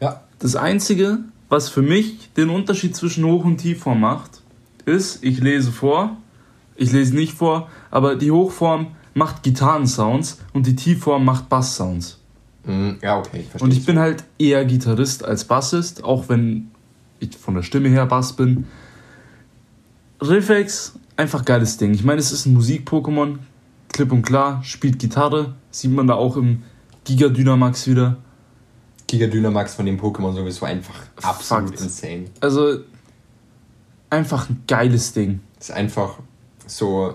Ja. 0.00 0.22
Das 0.42 0.56
Einzige, 0.56 1.18
was 1.48 1.68
für 1.68 1.82
mich 1.82 2.30
den 2.36 2.50
Unterschied 2.50 2.96
zwischen 2.96 3.24
Hoch- 3.24 3.44
und 3.44 3.58
Tiefform 3.58 4.00
macht, 4.00 4.42
ist, 4.86 5.22
ich 5.22 5.38
lese 5.38 5.70
vor, 5.70 6.16
ich 6.74 6.90
lese 6.90 7.14
nicht 7.14 7.34
vor, 7.34 7.68
aber 7.92 8.16
die 8.16 8.32
Hochform 8.32 8.88
macht 9.14 9.44
Gitarrensounds 9.44 10.40
und 10.52 10.66
die 10.66 10.74
Tiefform 10.74 11.24
macht 11.24 11.48
Basssounds. 11.48 12.18
Mm, 12.64 12.94
Ja, 13.00 13.18
okay, 13.20 13.42
ich 13.42 13.46
verstehe. 13.50 13.64
Und 13.64 13.72
ich 13.72 13.86
bin 13.86 14.00
halt 14.00 14.24
eher 14.36 14.64
Gitarrist 14.64 15.24
als 15.24 15.44
Bassist, 15.44 16.02
auch 16.02 16.28
wenn 16.28 16.72
ich 17.20 17.36
von 17.36 17.54
der 17.54 17.62
Stimme 17.62 17.88
her 17.88 18.06
Bass 18.06 18.32
bin. 18.32 18.66
Riffex, 20.20 20.94
einfach 21.16 21.44
geiles 21.44 21.76
Ding. 21.76 21.94
Ich 21.94 22.02
meine, 22.02 22.18
es 22.18 22.32
ist 22.32 22.46
ein 22.46 22.54
Musik-Pokémon, 22.54 23.38
klipp 23.92 24.10
und 24.10 24.22
klar, 24.22 24.60
spielt 24.64 24.98
Gitarre, 24.98 25.54
sieht 25.70 25.92
man 25.92 26.08
da 26.08 26.14
auch 26.14 26.36
im 26.36 26.64
Giga 27.04 27.28
Dynamax 27.28 27.86
wieder. 27.86 28.16
Giga 29.12 29.26
Dynamax 29.26 29.74
von 29.74 29.84
dem 29.84 30.00
Pokémon 30.00 30.32
sowieso 30.34 30.64
einfach 30.64 30.94
absolut 31.22 31.68
Fakt. 31.68 31.80
insane. 31.82 32.24
Also, 32.40 32.78
einfach 34.08 34.48
ein 34.48 34.62
geiles 34.66 35.12
Ding. 35.12 35.40
Ist 35.60 35.70
einfach 35.70 36.14
so. 36.66 37.14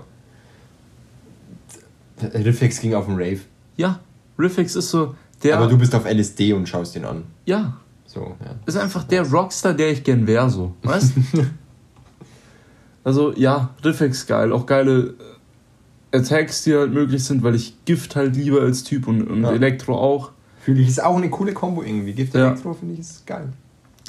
Riffex 2.22 2.80
ging 2.82 2.94
auf 2.94 3.08
den 3.08 3.16
Rave. 3.16 3.40
Ja, 3.78 4.00
Riffex 4.38 4.76
ist 4.76 4.92
so 4.92 5.16
der. 5.42 5.58
Aber 5.58 5.66
du 5.68 5.76
bist 5.80 5.96
auf 5.96 6.06
LSD 6.06 6.54
und 6.54 6.70
schaust 6.70 6.96
ihn 6.96 7.06
an. 7.06 7.24
ja, 7.48 7.78
So, 8.06 8.36
ja. 8.46 8.56
ist 8.68 8.78
einfach 8.78 9.04
der 9.04 9.28
Rockstar, 9.28 9.74
der 9.74 9.90
ich 9.92 10.04
gern 10.04 10.28
wäre, 10.28 10.52
so. 10.52 10.74
Weißt 10.84 11.14
Also, 13.04 13.34
ja, 13.36 13.74
Riffex 13.84 14.28
geil. 14.28 14.52
Auch 14.54 14.68
geile 14.68 15.16
äh, 16.12 16.18
Attacks, 16.18 16.64
die 16.64 16.76
halt 16.76 16.94
möglich 16.94 17.24
sind, 17.24 17.42
weil 17.42 17.56
ich 17.56 17.74
Gift 17.86 18.16
halt 18.16 18.36
liebe 18.36 18.62
als 18.62 18.84
Typ 18.84 19.08
und, 19.08 19.24
und 19.24 19.42
Ja. 19.44 19.52
Elektro 19.52 19.98
auch. 19.98 20.32
Fühle 20.68 20.82
ich, 20.82 20.90
ist 20.90 21.02
auch 21.02 21.16
eine 21.16 21.30
coole 21.30 21.54
Kombo 21.54 21.82
irgendwie. 21.82 22.12
Gift 22.12 22.36
Ja. 22.36 22.48
Elektro 22.48 22.74
finde 22.74 22.96
ich 22.96 23.00
ist 23.00 23.26
geil. 23.26 23.48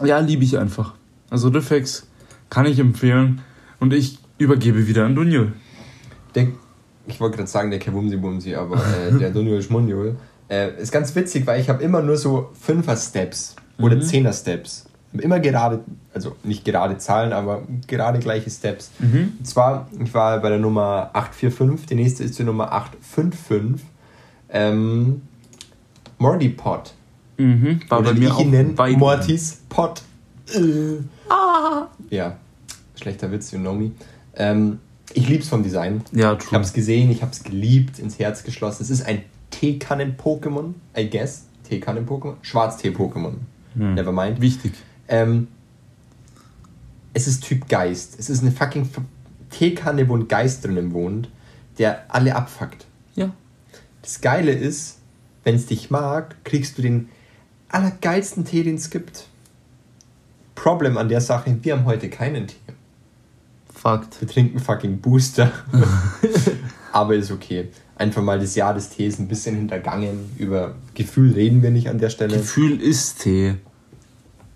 Ja, 0.03 0.19
liebe 0.19 0.43
ich 0.43 0.59
einfach. 0.59 0.95
Also, 1.31 1.51
Riffex 1.51 2.05
kann 2.51 2.67
ich 2.67 2.81
empfehlen. 2.81 3.43
Und 3.79 3.93
ich 3.93 4.19
übergebe 4.39 4.89
wieder 4.89 5.07
an 5.07 5.15
Dunjul. 5.15 5.53
Der, 6.35 6.49
ich 7.07 7.21
wollte 7.21 7.37
gerade 7.37 7.49
sagen, 7.49 7.71
der 7.71 7.79
Kewumsi 7.79 8.17
Bumsi, 8.17 8.57
aber 8.57 8.75
äh, 8.77 9.13
der 9.21 9.31
Dunjul 9.31 9.63
Schmunjul. 9.63 10.17
Äh, 10.51 10.83
ist 10.83 10.91
ganz 10.91 11.15
witzig, 11.15 11.47
weil 11.47 11.61
ich 11.61 11.69
habe 11.69 11.81
immer 11.81 12.03
nur 12.03 12.17
so 12.17 12.51
Fünfer-Steps 12.61 13.55
oder 13.79 13.95
Mhm. 13.95 14.03
Zehner-Steps. 14.03 14.87
Hab 15.15 15.21
Immer 15.21 15.39
gerade, 15.39 15.85
also 16.13 16.35
nicht 16.43 16.65
gerade 16.65 16.99
Zahlen, 16.99 17.33
aber 17.33 17.63
gerade 17.87 18.19
gleiche 18.19 18.51
Steps. 18.51 18.91
Mhm. 18.99 19.35
Und 19.39 19.47
zwar, 19.47 19.87
ich 20.03 20.13
war 20.13 20.41
bei 20.41 20.49
der 20.49 20.59
Nummer 20.59 21.11
845, 21.13 21.87
die 21.87 21.95
nächste 21.95 22.25
ist 22.25 22.37
die 22.37 22.43
Nummer 22.43 22.73
855. 22.73 23.87
Ähm, 24.51 25.23
Morty 26.19 26.49
Pot. 26.51 26.95
Mhm. 27.37 27.81
War 27.89 28.01
Oder 28.01 28.11
bei 28.11 28.17
wie 28.17 28.21
mir 28.21 28.31
ich 28.33 28.39
ihn 28.41 28.51
nenne, 28.51 28.79
weit 28.79 28.97
Mortys 28.99 29.61
Pot. 29.69 30.03
Äh. 30.53 30.97
Ja, 32.11 32.37
schlechter 32.97 33.31
Witz, 33.31 33.53
you 33.53 33.59
know 33.59 33.75
me. 33.75 33.93
Ähm, 34.35 34.81
ich 35.15 35.29
lieb's 35.29 35.49
vom 35.49 35.63
Design. 35.63 36.03
Ja, 36.13 36.33
Ich 36.33 36.39
true. 36.41 36.59
hab's 36.59 36.73
gesehen, 36.73 37.11
ich 37.11 37.23
hab's 37.23 37.43
geliebt, 37.45 37.99
ins 37.99 38.19
Herz 38.19 38.43
geschlossen. 38.45 38.83
Es 38.83 38.91
ist 38.91 39.03
ein 39.07 39.23
Teekannen-Pokémon, 39.51 40.75
I 40.97 41.09
guess. 41.09 41.45
Teekannen-Pokémon. 41.69 42.35
Schwarztee-Pokémon. 42.43 43.35
Hm. 43.75 43.95
Nevermind. 43.95 44.41
Wichtig. 44.41 44.73
Ähm, 45.09 45.49
es 47.15 47.27
ist 47.27 47.45
Typ 47.45 47.69
Geist. 47.69 48.17
Es 48.19 48.29
ist 48.31 48.43
eine 48.43 48.53
fucking 48.53 48.89
Teekanne, 49.51 50.09
wo 50.09 50.17
ein 50.17 50.29
Geist 50.29 50.65
drinnen 50.65 50.93
wohnt, 50.93 51.29
der 51.79 52.05
alle 52.09 52.35
abfuckt. 52.37 52.87
Ja. 53.15 53.31
Das 54.03 54.21
Geile 54.21 54.53
ist, 54.53 54.98
wenn 55.49 55.55
es 55.55 55.65
dich 55.65 55.91
mag, 55.91 56.37
kriegst 56.45 56.77
du 56.77 56.83
den 56.83 57.09
allergeilsten 57.71 58.45
Tee, 58.45 58.65
den 58.65 58.75
es 58.75 58.91
gibt. 58.91 59.29
Problem 60.55 60.99
an 60.99 61.09
der 61.09 61.23
Sache, 61.23 61.57
wir 61.63 61.73
haben 61.75 61.87
heute 61.87 62.11
keinen 62.11 62.49
Tee. 62.49 62.57
Fakt. 63.75 64.21
Wir 64.21 64.29
trinken 64.29 64.59
fucking 64.59 64.99
Booster. 64.99 65.51
Aber 66.93 67.15
ist 67.15 67.31
okay. 67.31 67.69
Einfach 67.97 68.23
mal 68.23 68.39
das 68.39 68.57
Jahr 68.57 68.75
des 68.75 68.91
Tees 68.91 69.19
ein 69.19 69.27
bisschen 69.27 69.57
hintergangen. 69.57 70.19
Über 70.37 70.75
Gefühl 70.93 71.33
reden 71.33 71.63
wir 71.63 71.71
nicht 71.71 71.89
an 71.89 71.99
der 71.99 72.11
Stelle. 72.11 72.37
Gefühl 72.37 72.79
ist 72.83 73.23
Tee. 73.23 73.55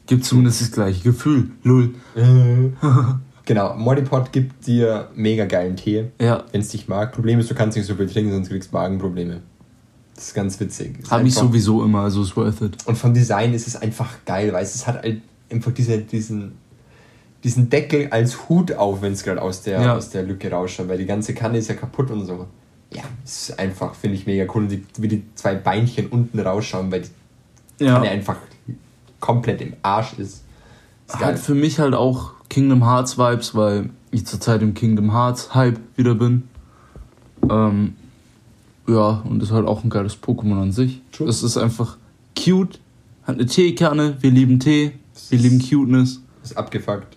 Gibt 0.07 0.27
zumindest 0.27 0.61
das 0.61 0.73
gleiche 0.73 1.03
Gefühl. 1.03 1.53
Lull. 1.63 1.95
genau, 3.47 3.75
Modipod 3.77 4.31
gibt 4.31 4.67
dir 4.67 5.09
mega 5.15 5.47
geilen 5.47 5.77
Tee, 5.77 6.09
Ja. 6.21 6.45
wenn 6.53 6.61
es 6.61 6.69
dich 6.69 6.87
mag. 6.87 7.13
Problem 7.13 7.39
ist, 7.39 7.51
du 7.51 7.55
kannst 7.55 7.79
nicht 7.79 7.87
so 7.87 7.95
viel 7.95 8.11
trinken, 8.11 8.33
sonst 8.33 8.51
kriegst 8.51 8.73
du 8.73 8.77
Magenprobleme. 8.77 9.41
Das 10.15 10.29
ist 10.29 10.35
ganz 10.35 10.61
witzig. 10.61 10.99
Habe 11.11 11.27
ich 11.27 11.35
sowieso 11.35 11.83
immer, 11.85 12.01
also 12.03 12.23
ist 12.23 12.37
worth 12.37 12.61
it. 12.61 12.77
Und 12.87 12.97
vom 12.99 13.15
Design 13.15 13.55
ist 13.55 13.67
es 13.67 13.77
einfach 13.77 14.11
geil, 14.27 14.53
weil 14.53 14.63
es 14.63 14.87
hat 14.87 15.03
halt 15.03 15.23
einfach 15.51 15.73
diese, 15.73 15.99
diesen, 15.99 16.53
diesen 17.43 17.71
Deckel 17.71 18.09
als 18.11 18.49
Hut 18.49 18.73
auf, 18.73 19.01
wenn 19.03 19.13
es 19.15 19.25
gerade 19.25 19.41
aus, 19.41 19.63
der 19.63 19.81
Ja. 19.81 19.97
aus 19.97 20.11
der 20.11 20.23
Lücke 20.23 20.51
rausschaut, 20.51 20.89
weil 20.89 20.99
die 20.99 21.07
ganze 21.07 21.35
Kanne 21.35 21.59
ist 21.59 21.69
ja 21.69 21.75
kaputt 21.75 22.11
und 22.11 22.27
so. 22.27 22.47
Ja, 22.93 23.03
es 23.25 23.49
ist 23.49 23.59
einfach, 23.59 23.95
finde 23.95 24.17
ich 24.19 24.27
mega 24.27 24.45
cool. 24.55 24.69
Die, 24.69 24.85
wie 24.99 25.09
die 25.09 25.23
zwei 25.35 25.55
Beinchen 25.55 26.09
unten 26.09 26.39
rausschauen, 26.41 26.93
weil 26.93 27.03
die 27.81 27.85
Ja. 27.85 27.95
Kanne 27.95 28.11
einfach 28.11 28.37
komplett 29.19 29.63
im 29.63 29.73
Arsch 29.83 30.13
ist. 30.19 30.43
ist 31.09 31.19
geil. 31.19 31.29
Hat 31.33 31.39
für 31.39 31.55
mich 31.55 31.79
halt 31.79 31.95
auch 31.95 32.33
Kingdom 32.51 32.85
Hearts 32.85 33.17
Vibes, 33.17 33.55
weil 33.55 33.89
ich 34.11 34.27
zurzeit 34.27 34.61
im 34.61 34.75
Kingdom 34.75 35.11
Hearts 35.13 35.55
Hype 35.55 35.81
wieder 35.97 36.15
bin. 36.15 36.49
Ähm, 37.51 37.95
ja, 38.87 39.23
und 39.29 39.43
ist 39.43 39.53
halt 39.53 39.67
auch 39.67 39.85
ein 39.85 39.91
geiles 39.91 40.21
Pokémon 40.21 40.61
an 40.61 40.73
sich. 40.73 41.01
True. 41.13 41.29
Es 41.29 41.43
ist 41.43 41.57
einfach 41.57 41.99
cute, 42.37 42.81
hat 43.25 43.37
eine 43.37 43.47
Teekanne, 43.47 44.17
wir 44.21 44.31
lieben 44.31 44.59
Tee, 44.59 44.93
wir 45.31 45.39
lieben 45.39 45.61
Cuteness. 45.61 46.21
Ist 46.43 46.57
abgefuckt. 46.57 47.17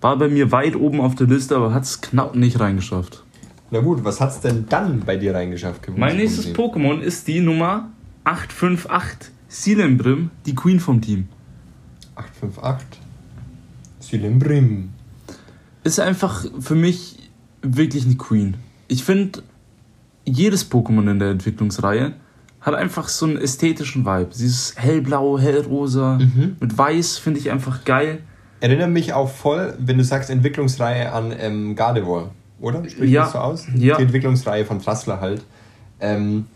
War 0.00 0.16
bei 0.16 0.28
mir 0.28 0.52
weit 0.52 0.76
oben 0.76 1.00
auf 1.00 1.14
der 1.14 1.26
Liste, 1.26 1.56
aber 1.56 1.72
hat 1.72 1.84
es 1.84 2.00
knapp 2.00 2.34
nicht 2.34 2.60
reingeschafft. 2.60 3.24
Na 3.70 3.80
gut, 3.80 4.04
was 4.04 4.20
hat's 4.20 4.40
denn 4.40 4.66
dann 4.68 5.00
bei 5.00 5.16
dir 5.16 5.34
reingeschafft? 5.34 5.88
Mein 5.96 6.16
nächstes? 6.16 6.54
Pokémon 6.54 7.00
ist 7.00 7.26
die 7.28 7.40
Nummer 7.40 7.90
858, 8.24 9.30
Silembrim, 9.48 10.30
die 10.46 10.54
Queen 10.54 10.80
vom 10.80 11.00
Team. 11.00 11.28
858. 12.14 13.00
Silimbrim. 14.00 14.90
ist 15.84 16.00
einfach 16.00 16.44
für 16.60 16.74
mich 16.74 17.30
wirklich 17.62 18.04
eine 18.04 18.16
Queen. 18.16 18.56
Ich 18.88 19.04
finde, 19.04 19.42
jedes 20.28 20.70
Pokémon 20.70 21.10
in 21.10 21.18
der 21.18 21.30
Entwicklungsreihe 21.30 22.12
hat 22.60 22.74
einfach 22.74 23.08
so 23.08 23.26
einen 23.26 23.36
ästhetischen 23.38 24.04
Vibe. 24.04 24.28
Sie 24.32 24.46
ist 24.46 24.74
hellblau, 24.78 25.38
hellrosa, 25.38 26.18
Mhm. 26.18 26.56
mit 26.60 26.76
weiß 26.76 27.18
finde 27.18 27.40
ich 27.40 27.50
einfach 27.50 27.84
geil. 27.84 28.20
Erinnert 28.60 28.90
mich 28.90 29.12
auch 29.12 29.30
voll, 29.30 29.74
wenn 29.78 29.98
du 29.98 30.04
sagst 30.04 30.30
Entwicklungsreihe 30.30 31.12
an 31.12 31.32
ähm, 31.38 31.76
Gardevoir, 31.76 32.30
oder? 32.60 32.82
Spricht 32.88 33.12
Ja. 33.12 33.22
das 33.24 33.32
so 33.32 33.38
aus? 33.38 33.66
Ja. 33.76 33.96
Die 33.96 34.02
Entwicklungsreihe 34.02 34.64
von 34.64 34.80
Trassler 34.82 35.20
halt. 35.20 35.42
Ähm, 36.00 36.46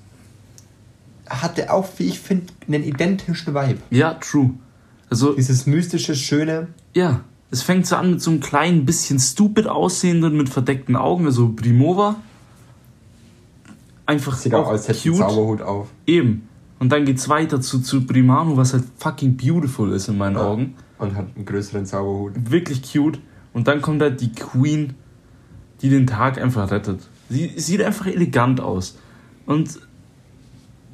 hatte 1.29 1.73
auch, 1.73 1.89
wie 1.99 2.09
ich 2.09 2.19
finde, 2.21 2.47
einen 2.69 2.83
identischen 2.85 3.55
Vibe. 3.55 3.79
Ja, 3.91 4.15
true. 4.15 4.51
Also, 5.09 5.35
Dieses 5.35 5.67
mystische, 5.67 6.15
schöne. 6.17 6.69
ja, 6.95 7.21
es 7.51 7.63
fängt 7.63 7.87
so 7.87 7.97
an 7.97 8.11
mit 8.13 8.23
so 8.23 8.31
einem 8.31 8.41
kleinen 8.41 8.85
bisschen 8.87 9.19
stupid 9.19 9.67
aussehenden, 9.67 10.37
mit 10.37 10.49
verdeckten 10.49 10.97
Augen, 10.97 11.27
also 11.27 11.51
Primova. 11.51 12.17
Einfach 14.07 14.35
Sieht 14.37 14.55
auch 14.55 14.69
als 14.69 14.89
hätte. 14.89 15.13
Zauberhut 15.13 15.63
auf. 15.63 15.89
Eben. 16.07 16.49
Und 16.79 16.91
dann 16.91 17.05
geht's 17.05 17.29
weiter 17.29 17.61
zu, 17.61 17.81
zu 17.81 18.05
Primano, 18.07 18.57
was 18.57 18.73
halt 18.73 18.85
fucking 18.97 19.37
beautiful 19.37 19.93
ist 19.93 20.09
in 20.09 20.19
meinen 20.19 20.37
Ja. 20.37 20.43
Augen. 20.47 20.75
Und 20.99 21.15
hat 21.17 21.27
einen 21.37 21.45
größeren 21.45 21.87
Zauberhut. 21.87 22.51
wirklich 22.51 22.83
cute. 22.83 23.21
Und 23.53 23.69
dann 23.69 23.81
kommt 23.83 24.03
halt 24.03 24.21
die 24.21 24.33
Queen, 24.33 24.95
die 25.81 25.89
den 25.91 26.07
Tag 26.07 26.41
einfach 26.41 26.71
rettet. 26.71 27.09
Sie 27.29 27.53
sieht 27.57 27.83
einfach 27.83 28.07
elegant 28.07 28.61
aus. 28.61 28.99
Und 29.47 29.79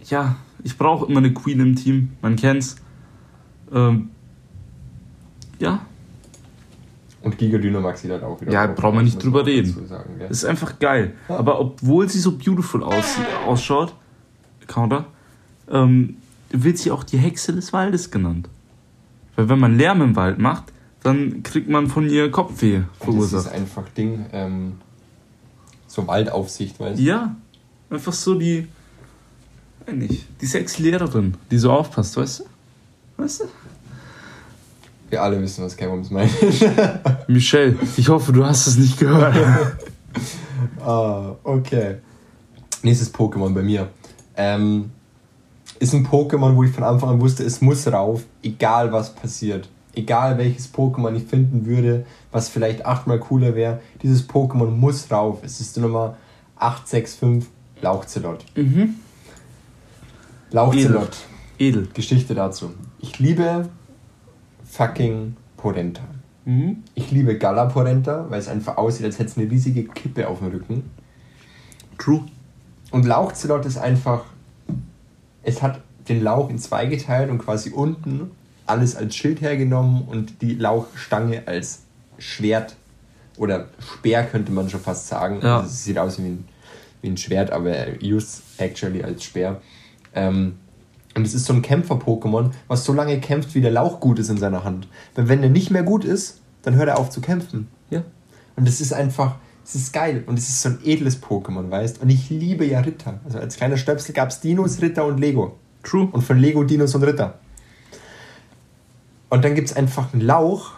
ja, 0.05 0.37
ich 0.65 0.77
brauche 0.77 1.07
immer 1.07 1.19
eine 1.19 1.33
Queen 1.33 1.61
im 1.61 1.77
Team. 1.77 2.13
Man 2.23 2.37
kennt's. 2.37 2.77
Ähm, 3.73 4.11
ja, 5.59 5.81
Und 7.29 7.37
Giga 7.37 7.59
Dynamax 7.59 8.01
sieht 8.01 8.11
halt 8.11 8.23
auch 8.23 8.41
wieder. 8.41 8.51
Ja, 8.53 8.67
brauchen 8.69 8.97
wir 8.97 9.03
nicht 9.03 9.17
man 9.17 9.23
drüber 9.23 9.45
reden. 9.45 9.87
Sagen, 9.87 10.19
gell? 10.19 10.31
ist 10.31 10.47
einfach 10.47 10.79
geil. 10.79 11.13
Ja. 11.29 11.37
Aber 11.37 11.61
obwohl 11.61 12.09
sie 12.09 12.21
so 12.21 12.33
beautiful 12.33 12.83
aussieht, 12.83 13.27
ausschaut, 13.47 13.95
Counter, 14.67 15.05
ähm, 15.71 16.17
wird 16.49 16.79
sie 16.79 16.91
auch 16.91 17.05
die 17.05 17.19
Hexe 17.19 17.53
des 17.53 17.75
Waldes 17.75 18.11
genannt. 18.11 18.49
Weil 19.37 19.51
wenn 19.51 19.59
man 19.59 19.77
Lärm 19.77 20.01
im 20.01 20.17
Wald 20.17 20.39
macht, 20.39 20.73
dann 21.03 21.43
kriegt 21.43 21.69
man 21.69 21.89
von 21.89 22.09
ihr 22.09 22.31
Kopfweh 22.31 22.79
Das 22.79 22.87
ist 22.99 23.05
verursacht. 23.05 23.53
einfach 23.53 23.87
Ding. 23.91 24.25
Ähm, 24.33 24.73
so 25.87 26.07
Waldaufsicht, 26.07 26.81
weißt 26.81 26.99
du? 26.99 27.03
Ja, 27.03 27.37
einfach 27.91 28.15
so 28.15 28.37
die. 28.37 28.69
meine 29.87 30.07
ich. 30.07 30.27
Die 30.41 30.47
Sexlehrerin, 30.47 31.35
die 31.51 31.59
so 31.59 31.73
aufpasst, 31.73 32.17
weißt 32.17 32.41
du? 32.41 33.23
Weißt 33.23 33.41
du? 33.41 33.45
Wir 35.11 35.23
alle 35.23 35.41
wissen, 35.41 35.65
was 35.65 35.77
K-Bombs 35.77 36.11
meint. 36.11 36.31
Michelle, 37.29 37.77
ich 37.97 38.09
hoffe, 38.09 38.33
du 38.33 38.45
hast 38.45 38.67
es 38.67 38.77
nicht 38.77 38.99
gehört. 38.99 39.37
ah, 40.85 41.35
okay. 41.45 41.97
Nächstes 42.83 43.13
Pokémon 43.13 43.55
bei 43.55 43.63
mir. 43.63 43.89
Ähm, 44.37 44.91
ist 45.79 45.95
ein 45.95 46.07
Pokémon, 46.07 46.55
wo 46.57 46.65
ich 46.65 46.73
von 46.73 46.85
Anfang 46.85 47.11
an 47.11 47.21
wusste, 47.21 47.43
es 47.45 47.61
muss 47.61 47.91
rauf, 47.91 48.25
egal 48.43 48.93
was 48.93 49.15
passiert. 49.15 49.69
Egal 49.95 50.39
welches 50.39 50.73
Pokémon 50.73 51.15
ich 51.17 51.25
finden 51.25 51.67
würde, 51.67 52.05
was 52.31 52.49
vielleicht 52.49 52.85
achtmal 52.85 53.19
cooler 53.19 53.55
wäre, 53.55 53.81
dieses 54.03 54.29
Pokémon 54.29 54.67
muss 54.67 55.11
rauf. 55.11 55.39
Es 55.43 55.61
ist 55.61 55.77
die 55.77 55.81
Nummer 55.81 56.17
865 56.57 57.49
Lauchzelot. 57.81 58.45
Mhm. 58.55 58.97
Lauchzelot. 60.51 61.17
Edel. 61.59 61.83
Edel. 61.83 61.89
Geschichte 61.95 62.35
dazu. 62.35 62.73
Ich 63.01 63.19
liebe 63.19 63.69
fucking 64.69 65.37
Porenta. 65.57 66.03
Mhm. 66.45 66.85
Ich 66.95 67.11
liebe 67.11 67.37
Galaporenta, 67.37 68.27
weil 68.29 68.41
es 68.41 68.49
einfach 68.49 68.77
aussieht, 68.77 69.05
als 69.05 69.19
hätte 69.19 69.31
es 69.31 69.37
eine 69.37 69.51
riesige 69.51 69.85
Kippe 69.85 70.29
auf 70.29 70.39
dem 70.39 70.49
Rücken. 70.49 70.91
True. 71.99 72.25
Und 72.91 73.05
Lauchzelot 73.05 73.67
ist 73.67 73.77
einfach, 73.77 74.25
es 75.43 75.63
hat 75.63 75.81
den 76.09 76.23
Lauch 76.23 76.49
in 76.49 76.59
zwei 76.59 76.87
geteilt 76.87 77.31
und 77.31 77.39
quasi 77.39 77.71
unten 77.71 78.31
alles 78.67 78.97
als 78.97 79.17
Schild 79.17 79.41
hergenommen 79.41 80.03
und 80.07 80.41
die 80.43 80.55
Lauchstange 80.55 81.43
als 81.47 81.83
Schwert 82.19 82.77
oder 83.37 83.67
Speer 83.79 84.25
könnte 84.25 84.53
man 84.53 84.69
schon 84.69 84.81
fast 84.81 85.09
sagen. 85.09 85.41
Ja. 85.43 85.59
Also 85.59 85.69
es 85.69 85.85
sieht 85.85 85.99
aus 85.99 86.19
wie 86.19 86.27
ein, 86.27 86.49
wie 87.03 87.09
ein 87.09 87.17
Schwert, 87.17 87.51
aber 87.51 87.71
er 87.71 88.03
used 88.03 88.43
actually 88.59 89.03
als 89.03 89.25
Speer. 89.25 89.61
Ähm, 90.15 90.55
und 91.19 91.27
es 91.27 91.35
ist 91.35 91.45
so 91.45 91.53
ein 91.53 91.63
Kämpfer-Pokémon, 91.63 92.51
was 92.69 92.85
so 92.85 92.93
lange 92.93 93.19
kämpft, 93.21 93.55
wie 93.55 93.61
der 93.61 93.73
Lauch 93.73 94.01
gut 94.01 94.19
ist 94.19 94.31
in 94.31 94.39
seiner 94.39 94.65
Hand. 94.65 94.89
Weil 95.15 95.29
wenn 95.29 95.43
er 95.43 95.51
nicht 95.51 95.71
mehr 95.71 95.83
gut 95.83 96.05
ist, 96.05 96.41
dann 96.63 96.77
hört 96.77 96.89
er 96.89 96.99
auf 96.99 97.11
zu 97.11 97.21
kämpfen. 97.21 97.69
Ja. 97.91 98.05
Und 98.57 98.69
es 98.69 98.81
ist 98.81 98.93
einfach, 98.93 99.37
es 99.65 99.75
ist 99.75 99.93
geil. 99.93 100.23
Und 100.27 100.39
es 100.39 100.49
ist 100.49 100.63
so 100.63 100.69
ein 100.71 100.79
edles 100.85 101.23
Pokémon, 101.23 101.71
weißt 101.71 102.01
Und 102.01 102.09
ich 102.11 102.31
liebe 102.31 102.65
ja 102.65 102.81
Ritter. 102.81 103.21
Also 103.25 103.39
als 103.39 103.57
kleiner 103.57 103.77
Stöpsel 103.77 104.15
gab 104.15 104.29
es 104.31 104.41
Dinos, 104.41 104.81
Ritter 104.81 105.05
und 105.05 105.19
Lego. 105.19 105.57
True. 105.83 106.09
Und 106.13 106.23
von 106.23 106.39
Lego 106.39 106.63
Dinos 106.65 106.95
und 106.95 107.03
Ritter. 107.03 107.39
Und 109.29 109.45
dann 109.45 109.55
gibt 109.55 109.69
es 109.69 109.77
einfach 109.77 110.13
einen 110.13 110.23
Lauch, 110.23 110.73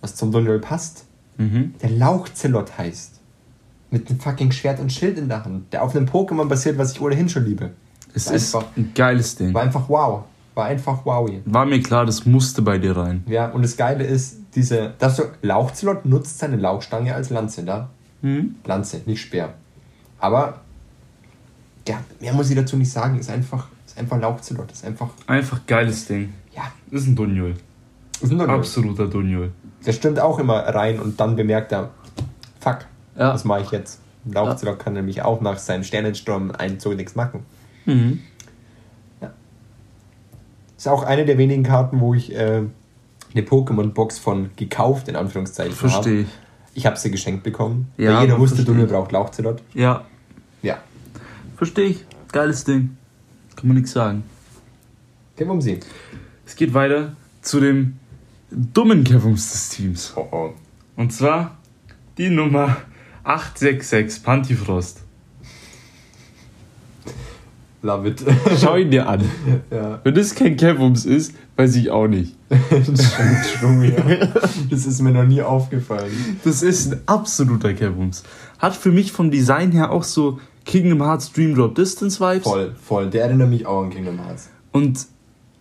was 0.00 0.14
zum 0.14 0.32
Dungeon 0.32 0.60
passt, 0.60 1.04
Mhm. 1.38 1.74
der 1.82 1.90
Lauchzelot 1.90 2.78
heißt. 2.78 3.20
Mit 3.90 4.08
einem 4.08 4.20
fucking 4.20 4.52
Schwert 4.52 4.80
und 4.80 4.92
Schild 4.92 5.18
in 5.18 5.28
der 5.28 5.44
Hand. 5.44 5.72
Der 5.72 5.82
auf 5.82 5.94
einem 5.96 6.06
Pokémon 6.06 6.46
basiert, 6.46 6.78
was 6.78 6.92
ich 6.92 7.00
ohnehin 7.00 7.28
schon 7.28 7.44
liebe. 7.44 7.70
Es 8.14 8.26
War 8.28 8.34
ist 8.34 8.54
einfach, 8.54 8.68
ein 8.76 8.92
geiles 8.94 9.36
Ding. 9.36 9.54
war 9.54 9.62
einfach 9.62 9.88
wow. 9.88 10.24
War 10.54 10.66
einfach 10.66 11.00
wow. 11.04 11.30
War 11.46 11.64
mir 11.66 11.80
klar, 11.82 12.04
das 12.04 12.26
musste 12.26 12.60
bei 12.62 12.78
dir 12.78 12.96
rein. 12.96 13.24
Ja, 13.26 13.48
und 13.48 13.62
das 13.62 13.76
Geile 13.76 14.04
ist, 14.04 14.36
diese, 14.54 14.92
dass 14.98 15.16
du, 15.16 15.22
Lauchzelot 15.40 16.04
nutzt 16.04 16.38
seine 16.38 16.56
Lauchstange 16.56 17.14
als 17.14 17.30
Lanze, 17.30 17.62
da? 17.64 17.88
Mhm. 18.20 18.56
Lanze, 18.66 19.00
nicht 19.06 19.22
Speer. 19.22 19.54
Aber, 20.18 20.60
ja, 21.88 21.98
mehr 22.20 22.32
muss 22.34 22.50
ich 22.50 22.56
dazu 22.56 22.76
nicht 22.76 22.90
sagen. 22.92 23.18
Ist 23.18 23.30
einfach, 23.30 23.66
ist 23.86 23.98
einfach 23.98 24.20
Lauchzelot. 24.20 24.70
Ist 24.70 24.84
einfach, 24.84 25.08
Einfach 25.26 25.60
geiles 25.66 26.06
Ding. 26.06 26.32
ja, 26.54 26.62
Ist 26.90 27.06
ein 27.06 27.16
Dunjul. 27.16 27.54
ist 28.20 28.30
ein 28.30 28.38
Dungeon. 28.38 28.50
Absoluter 28.50 29.06
Dunjul. 29.06 29.52
Der 29.86 29.92
stimmt 29.92 30.20
auch 30.20 30.38
immer 30.38 30.58
rein 30.60 31.00
und 31.00 31.18
dann 31.18 31.34
bemerkt 31.34 31.72
er, 31.72 31.90
fuck, 32.60 32.80
Ja. 33.16 33.32
was 33.34 33.44
mache 33.44 33.62
ich 33.62 33.70
jetzt? 33.70 34.00
Lauchzelot 34.26 34.78
kann 34.78 34.92
nämlich 34.92 35.22
auch 35.22 35.40
nach 35.40 35.58
seinem 35.58 35.82
Sternensturm-Einzug 35.82 36.94
nichts 36.94 37.16
machen. 37.16 37.40
Mhm. 37.86 38.20
Ist 40.76 40.88
auch 40.88 41.04
eine 41.04 41.24
der 41.24 41.38
wenigen 41.38 41.62
Karten, 41.62 42.00
wo 42.00 42.12
ich 42.12 42.34
äh, 42.34 42.62
eine 43.34 43.42
Pokémon-Box 43.42 44.18
von 44.18 44.50
gekauft, 44.56 45.06
in 45.08 45.14
Anführungszeichen, 45.14 45.76
habe. 45.76 45.88
Verstehe 45.90 46.20
ich. 46.22 46.28
Ich 46.74 46.86
habe 46.86 46.96
sie 46.96 47.10
geschenkt 47.10 47.44
bekommen. 47.44 47.92
Ja, 47.98 48.14
weil 48.16 48.22
jeder 48.22 48.38
wusste, 48.38 48.62
ich. 48.62 48.88
braucht 48.88 49.12
Lauchzelot. 49.12 49.62
Ja, 49.74 50.04
Ja. 50.62 50.78
verstehe 51.56 51.86
ich. 51.90 52.04
Geiles 52.32 52.64
Ding. 52.64 52.96
Kann 53.54 53.68
man 53.68 53.76
nichts 53.76 53.92
sagen. 53.92 54.24
Gehen 55.36 55.46
wir 55.46 55.52
um 55.52 55.60
sie. 55.60 55.78
Es 56.46 56.56
geht 56.56 56.74
weiter 56.74 57.14
zu 57.42 57.60
dem 57.60 57.98
dummen 58.50 59.04
Kämpfungs 59.04 59.52
des 59.52 59.68
Teams. 59.68 60.12
Oh 60.16 60.26
oh. 60.32 60.50
Und 60.96 61.12
zwar 61.12 61.58
die 62.18 62.28
Nummer 62.28 62.78
866 63.24 64.22
Pantifrost. 64.24 65.01
Love 67.82 68.08
it. 68.08 68.24
Schau 68.60 68.76
ihn 68.76 68.92
dir 68.92 69.08
an. 69.08 69.22
ja. 69.70 70.00
Wenn 70.04 70.14
das 70.14 70.34
kein 70.36 70.56
Kämpfums 70.56 71.04
ist, 71.04 71.34
weiß 71.56 71.74
ich 71.76 71.90
auch 71.90 72.06
nicht. 72.06 72.36
Schwung, 72.50 73.82
ja. 73.82 74.28
Das 74.70 74.86
ist 74.86 75.02
mir 75.02 75.10
noch 75.10 75.24
nie 75.24 75.42
aufgefallen. 75.42 76.12
Das 76.44 76.62
ist 76.62 76.92
ein 76.92 77.00
absoluter 77.06 77.74
Kämpfums. 77.74 78.22
Hat 78.60 78.76
für 78.76 78.92
mich 78.92 79.10
vom 79.10 79.32
Design 79.32 79.72
her 79.72 79.90
auch 79.90 80.04
so 80.04 80.38
Kingdom 80.64 81.02
Hearts 81.02 81.32
Dream 81.32 81.56
Drop 81.56 81.74
Distance 81.74 82.20
Vibes. 82.20 82.44
Voll, 82.44 82.72
voll. 82.80 83.10
Der 83.10 83.24
erinnert 83.24 83.50
mich 83.50 83.66
auch 83.66 83.82
an 83.82 83.90
Kingdom 83.90 84.24
Hearts. 84.24 84.48
Und 84.70 85.06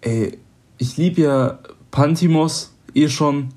ey, 0.01 0.37
ich 0.77 0.97
liebe 0.97 1.21
ja 1.21 1.59
Pantimos 1.89 2.73
eh 2.93 3.09
schon. 3.09 3.49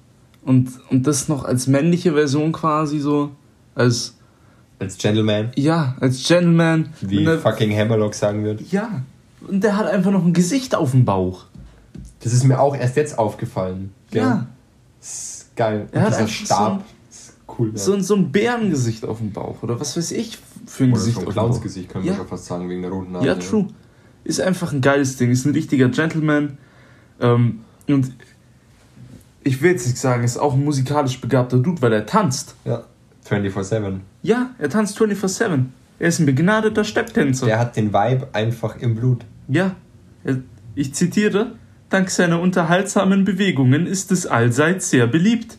Und, 0.42 0.70
und 0.90 1.06
das 1.06 1.28
noch 1.28 1.44
als 1.44 1.66
männliche 1.66 2.12
Version 2.12 2.52
quasi 2.52 2.98
so. 2.98 3.30
Als, 3.74 4.16
Als 4.78 4.98
Gentleman, 4.98 5.50
ja, 5.56 5.94
als 6.00 6.26
Gentleman. 6.26 6.88
wie 7.00 7.24
fucking 7.38 7.72
Hammerlock 7.76 8.14
sagen 8.14 8.44
wird. 8.44 8.60
Ja. 8.72 9.02
Und 9.46 9.62
der 9.62 9.76
hat 9.76 9.86
einfach 9.86 10.10
noch 10.10 10.24
ein 10.24 10.32
Gesicht 10.32 10.74
auf 10.74 10.90
dem 10.92 11.04
Bauch. 11.04 11.44
Das 12.20 12.32
ist 12.32 12.44
mir 12.44 12.58
auch 12.58 12.74
erst 12.76 12.96
jetzt 12.96 13.18
aufgefallen. 13.18 13.92
gell? 14.10 14.22
Ja. 14.22 14.46
Das 15.00 15.08
ist 15.10 15.56
geil. 15.56 15.88
Er 15.92 16.02
hat 16.02 16.08
dieser 16.14 16.28
Stab. 16.28 16.82
ist 17.10 17.34
cool. 17.58 17.70
Ja. 17.72 17.78
So, 17.78 17.92
ein- 17.94 18.02
so 18.02 18.16
ein 18.16 18.32
Bärengesicht 18.32 19.04
auf 19.04 19.18
dem 19.18 19.32
Bauch. 19.32 19.62
Oder 19.62 19.78
was 19.78 19.96
weiß 19.96 20.10
ich 20.12 20.38
für 20.66 20.84
ein 20.84 20.90
Oder 20.90 20.98
Gesicht 20.98 21.20
so 21.20 21.26
ein. 21.26 21.32
Clownsgesicht, 21.32 21.88
können 21.90 22.04
wir 22.04 22.12
Ja. 22.12 22.16
schon 22.18 22.26
fast 22.26 22.46
sagen, 22.46 22.68
wegen 22.70 22.82
der 22.82 22.90
roten 22.90 23.12
Nase. 23.12 23.26
Ja, 23.26 23.34
true. 23.36 23.66
Ist 24.24 24.40
einfach 24.40 24.72
ein 24.72 24.80
geiles 24.80 25.16
Ding. 25.18 25.30
Ist 25.30 25.44
ein 25.44 25.52
richtiger 25.52 25.88
Gentleman. 25.90 26.56
Ähm, 27.20 27.60
und 27.88 28.10
ich 29.42 29.60
will 29.60 29.72
jetzt 29.72 29.86
nicht 29.86 29.98
sagen, 29.98 30.24
ist 30.24 30.38
auch 30.38 30.54
ein 30.54 30.64
musikalisch 30.64 31.20
begabter 31.20 31.58
Dude, 31.58 31.80
weil 31.82 31.92
er 31.92 32.06
tanzt. 32.06 32.54
Ja. 32.64 32.84
24-7. 33.28 34.00
Ja, 34.22 34.50
er 34.58 34.68
tanzt 34.68 34.98
24-7. 35.00 35.66
Er 35.98 36.08
ist 36.08 36.18
ein 36.18 36.26
begnadeter 36.26 36.84
Stepptänzer. 36.84 37.46
Der 37.46 37.58
hat 37.58 37.76
den 37.76 37.92
Vibe 37.92 38.28
einfach 38.32 38.76
im 38.76 38.96
Blut. 38.96 39.24
Ja. 39.48 39.76
Ich 40.74 40.94
zitiere: 40.94 41.52
Dank 41.88 42.10
seiner 42.10 42.40
unterhaltsamen 42.40 43.24
Bewegungen 43.24 43.86
ist 43.86 44.10
es 44.12 44.26
allseits 44.26 44.90
sehr 44.90 45.06
beliebt. 45.06 45.58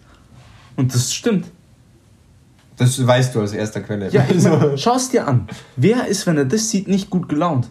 Und 0.75 0.93
das 0.93 1.13
stimmt. 1.13 1.45
Das 2.77 3.05
weißt 3.05 3.33
du 3.33 3.41
aus 3.41 3.53
erster 3.53 3.81
Quelle. 3.81 4.09
Ja, 4.09 4.25
ich 4.29 4.43
mein, 4.43 4.77
schau 4.77 4.95
es 4.95 5.09
dir 5.09 5.27
an. 5.27 5.47
Wer 5.77 6.07
ist, 6.07 6.27
wenn 6.27 6.37
er 6.37 6.45
das 6.45 6.69
sieht, 6.69 6.87
nicht 6.87 7.09
gut 7.09 7.29
gelaunt? 7.29 7.69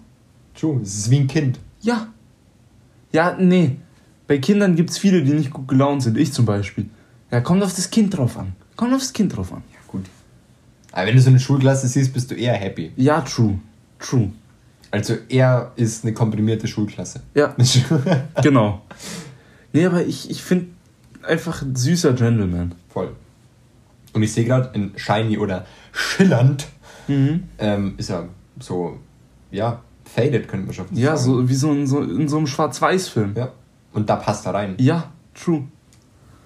true. 0.55 0.81
Es 0.83 0.95
ist 0.97 1.11
wie 1.11 1.19
ein 1.19 1.27
Kind. 1.27 1.59
Ja. 1.81 2.09
Ja, 3.13 3.37
nee. 3.39 3.77
Bei 4.27 4.39
Kindern 4.39 4.77
gibt 4.77 4.91
es 4.91 4.99
viele, 4.99 5.23
die 5.23 5.33
nicht 5.33 5.51
gut 5.51 5.69
gelaunt 5.69 6.03
sind. 6.03 6.17
Ich 6.17 6.33
zum 6.33 6.47
Beispiel. 6.47 6.89
Ja, 7.31 7.41
kommt 7.41 7.63
auf 7.63 7.75
das 7.75 7.91
Kind 7.91 8.17
drauf 8.17 8.39
an. 8.39 8.55
Kommt 8.77 8.95
auf 8.95 9.01
das 9.01 9.13
Kind 9.13 9.37
drauf 9.37 9.53
an. 9.53 9.63
Aber 10.97 11.07
wenn 11.09 11.17
du 11.17 11.21
so 11.21 11.29
eine 11.31 11.41
Schulklasse 11.41 11.89
siehst, 11.89 12.13
bist 12.15 12.31
du 12.31 12.37
eher 12.37 12.55
happy. 12.55 12.93
Ja, 12.97 13.21
true. 13.23 13.59
True. 13.99 14.31
Also 14.93 15.15
er 15.29 15.73
ist 15.75 16.05
eine 16.05 16.15
komprimierte 16.15 16.69
Schulklasse. 16.69 17.21
Ja, 17.35 17.53
genau. 18.43 18.81
Nee, 19.73 19.87
aber 19.87 20.07
ich, 20.07 20.31
ich 20.31 20.41
finde 20.43 20.67
einfach 21.27 21.63
ein 21.63 21.75
süßer 21.75 22.13
Gentleman. 22.13 22.77
Voll. 22.91 23.11
Und 24.13 24.23
ich 24.23 24.33
sehe 24.33 24.45
gerade 24.45 24.71
in 24.75 24.93
Shiny 24.97 25.37
oder 25.39 25.67
schillernd 25.93 26.69
Mhm. 27.07 27.43
ähm, 27.59 27.95
ist 27.99 28.09
er 28.11 28.29
so, 28.61 28.99
ja, 29.51 29.83
faded, 30.05 30.49
könnte 30.49 30.65
man 30.67 30.75
schon 30.75 30.87
fast 30.87 30.99
Ja, 30.99 31.17
sagen. 31.19 31.33
so 31.43 31.49
wie 31.51 31.55
so 31.55 31.71
in 31.73 31.87
so, 31.87 32.01
in 32.03 32.29
so 32.29 32.39
einem 32.39 32.47
Schwarz-Weiß-Film. 32.47 33.35
Ja. 33.37 33.51
Und 33.93 34.09
da 34.09 34.17
passt 34.17 34.47
er 34.47 34.55
rein. 34.55 34.75
Ja, 34.79 35.13
true. 35.35 35.65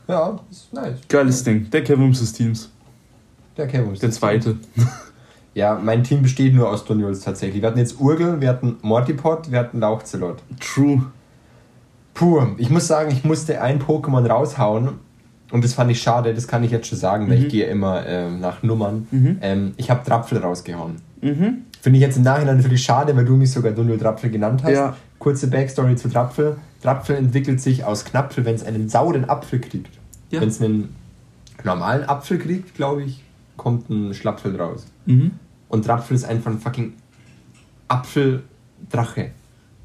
Ja, 0.08 0.40
ist 0.50 0.72
nice. 0.72 0.96
Geiles 1.08 1.44
Ding. 1.44 1.70
Der 1.70 1.84
Kevin 1.84 2.10
des 2.10 2.32
Teams. 2.32 2.70
Der 3.58 3.92
ist 3.92 4.02
Der 4.02 4.10
zweite. 4.10 4.56
Ja, 5.54 5.74
mein 5.82 6.04
Team 6.04 6.22
besteht 6.22 6.54
nur 6.54 6.70
aus 6.70 6.84
Dunjuls 6.84 7.20
tatsächlich. 7.20 7.60
Wir 7.62 7.68
hatten 7.68 7.78
jetzt 7.78 7.98
Urgel, 7.98 8.40
wir 8.40 8.48
hatten 8.48 8.76
Mortipod, 8.82 9.50
wir 9.50 9.58
hatten 9.58 9.80
Lauchzelot. 9.80 10.36
True. 10.60 11.06
Puh, 12.14 12.46
ich 12.58 12.70
muss 12.70 12.86
sagen, 12.86 13.10
ich 13.10 13.24
musste 13.24 13.60
ein 13.60 13.80
Pokémon 13.80 14.24
raushauen. 14.24 14.90
Und 15.50 15.64
das 15.64 15.74
fand 15.74 15.90
ich 15.90 16.00
schade, 16.00 16.34
das 16.34 16.46
kann 16.46 16.62
ich 16.62 16.70
jetzt 16.70 16.86
schon 16.86 16.98
sagen, 16.98 17.28
weil 17.28 17.42
ich 17.42 17.48
gehe 17.48 17.66
immer 17.66 18.06
ähm, 18.06 18.38
nach 18.38 18.62
Nummern. 18.62 19.08
Mhm. 19.10 19.38
Ähm, 19.40 19.72
ich 19.78 19.90
habe 19.90 20.04
Trapfel 20.04 20.38
rausgehauen. 20.38 20.96
Mhm. 21.22 21.62
Finde 21.80 21.98
ich 21.98 22.02
jetzt 22.02 22.18
im 22.18 22.22
Nachhinein 22.22 22.58
natürlich 22.58 22.84
schade, 22.84 23.16
weil 23.16 23.24
du 23.24 23.34
mich 23.34 23.50
sogar 23.50 23.72
Dunjul 23.72 23.98
Trapfel 23.98 24.30
genannt 24.30 24.62
hast. 24.62 24.72
Ja. 24.72 24.96
Kurze 25.18 25.48
Backstory 25.48 25.96
zu 25.96 26.08
Trapfel. 26.08 26.56
Trapfel 26.82 27.16
entwickelt 27.16 27.60
sich 27.60 27.84
aus 27.84 28.04
Knapfel, 28.04 28.44
wenn 28.44 28.54
es 28.54 28.64
einen 28.64 28.88
sauren 28.88 29.28
Apfel 29.28 29.60
kriegt. 29.60 29.98
Ja. 30.30 30.40
Wenn 30.40 30.48
es 30.50 30.60
einen 30.60 30.94
normalen 31.64 32.04
Apfel 32.08 32.38
kriegt, 32.38 32.74
glaube 32.74 33.02
ich, 33.02 33.24
kommt 33.58 33.90
ein 33.90 34.14
Schlapfel 34.14 34.56
raus. 34.58 34.86
Mhm. 35.04 35.32
Und 35.68 35.84
Trapfel 35.84 36.14
ist 36.16 36.24
einfach 36.24 36.50
ein 36.50 36.58
fucking 36.58 36.94
Apfeldrache. 37.88 39.30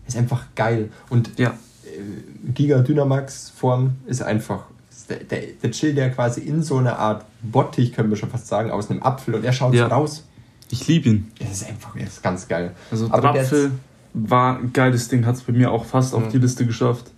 ist 0.07 0.17
einfach 0.17 0.45
geil. 0.55 0.89
Und 1.09 1.37
Ja. 1.39 1.49
äh, 1.85 2.51
Giga 2.53 2.79
Dynamax 2.79 3.49
Form 3.55 3.91
ist 4.05 4.21
einfach 4.21 4.65
der, 5.09 5.17
der, 5.17 5.41
der 5.61 5.71
chillt 5.71 5.97
ja 5.97 6.09
quasi 6.09 6.41
in 6.41 6.61
so 6.63 6.77
einer 6.77 6.97
Art 6.99 7.25
Bottich, 7.41 7.91
können 7.93 8.09
wir 8.09 8.15
schon 8.17 8.29
fast 8.29 8.47
sagen, 8.47 8.71
aus 8.71 8.89
einem 8.89 9.01
Apfel 9.03 9.35
und 9.35 9.43
er 9.43 9.53
schaut 9.53 9.73
Ja. 9.73 9.87
raus. 9.87 10.23
Ich 10.69 10.87
liebe 10.87 11.09
ihn. 11.09 11.31
Das 11.39 11.51
ist 11.51 11.67
einfach, 11.69 11.93
das 11.97 12.09
ist 12.09 12.23
ganz 12.23 12.47
geil. 12.47 12.71
Also 12.91 13.05
Aber 13.11 13.21
Drapfel 13.33 13.71
war 14.13 14.57
ein 14.59 14.71
geiles 14.73 15.07
Ding, 15.07 15.25
hat 15.25 15.35
es 15.35 15.41
bei 15.41 15.53
mir 15.53 15.71
auch 15.71 15.85
fast 15.85 16.13
auf 16.13 16.25
Mhm. 16.25 16.29
die 16.31 16.37
Liste 16.39 16.65
geschafft. 16.65 17.11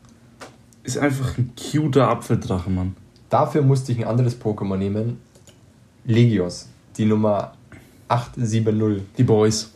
Ist 0.84 0.98
einfach 0.98 1.38
ein 1.38 1.52
cuter 1.56 2.10
Apfeldrache, 2.10 2.70
Mann. 2.70 2.96
Dafür 3.30 3.62
musste 3.64 3.92
ich 3.92 3.98
ein 4.00 4.06
anderes 4.06 4.40
Pokémon 4.40 4.78
nehmen. 4.78 5.20
Legios, 6.06 6.68
die 6.98 7.06
Nummer 7.06 7.54
870. 8.08 9.02
Die 9.18 9.24
Boys. 9.24 9.72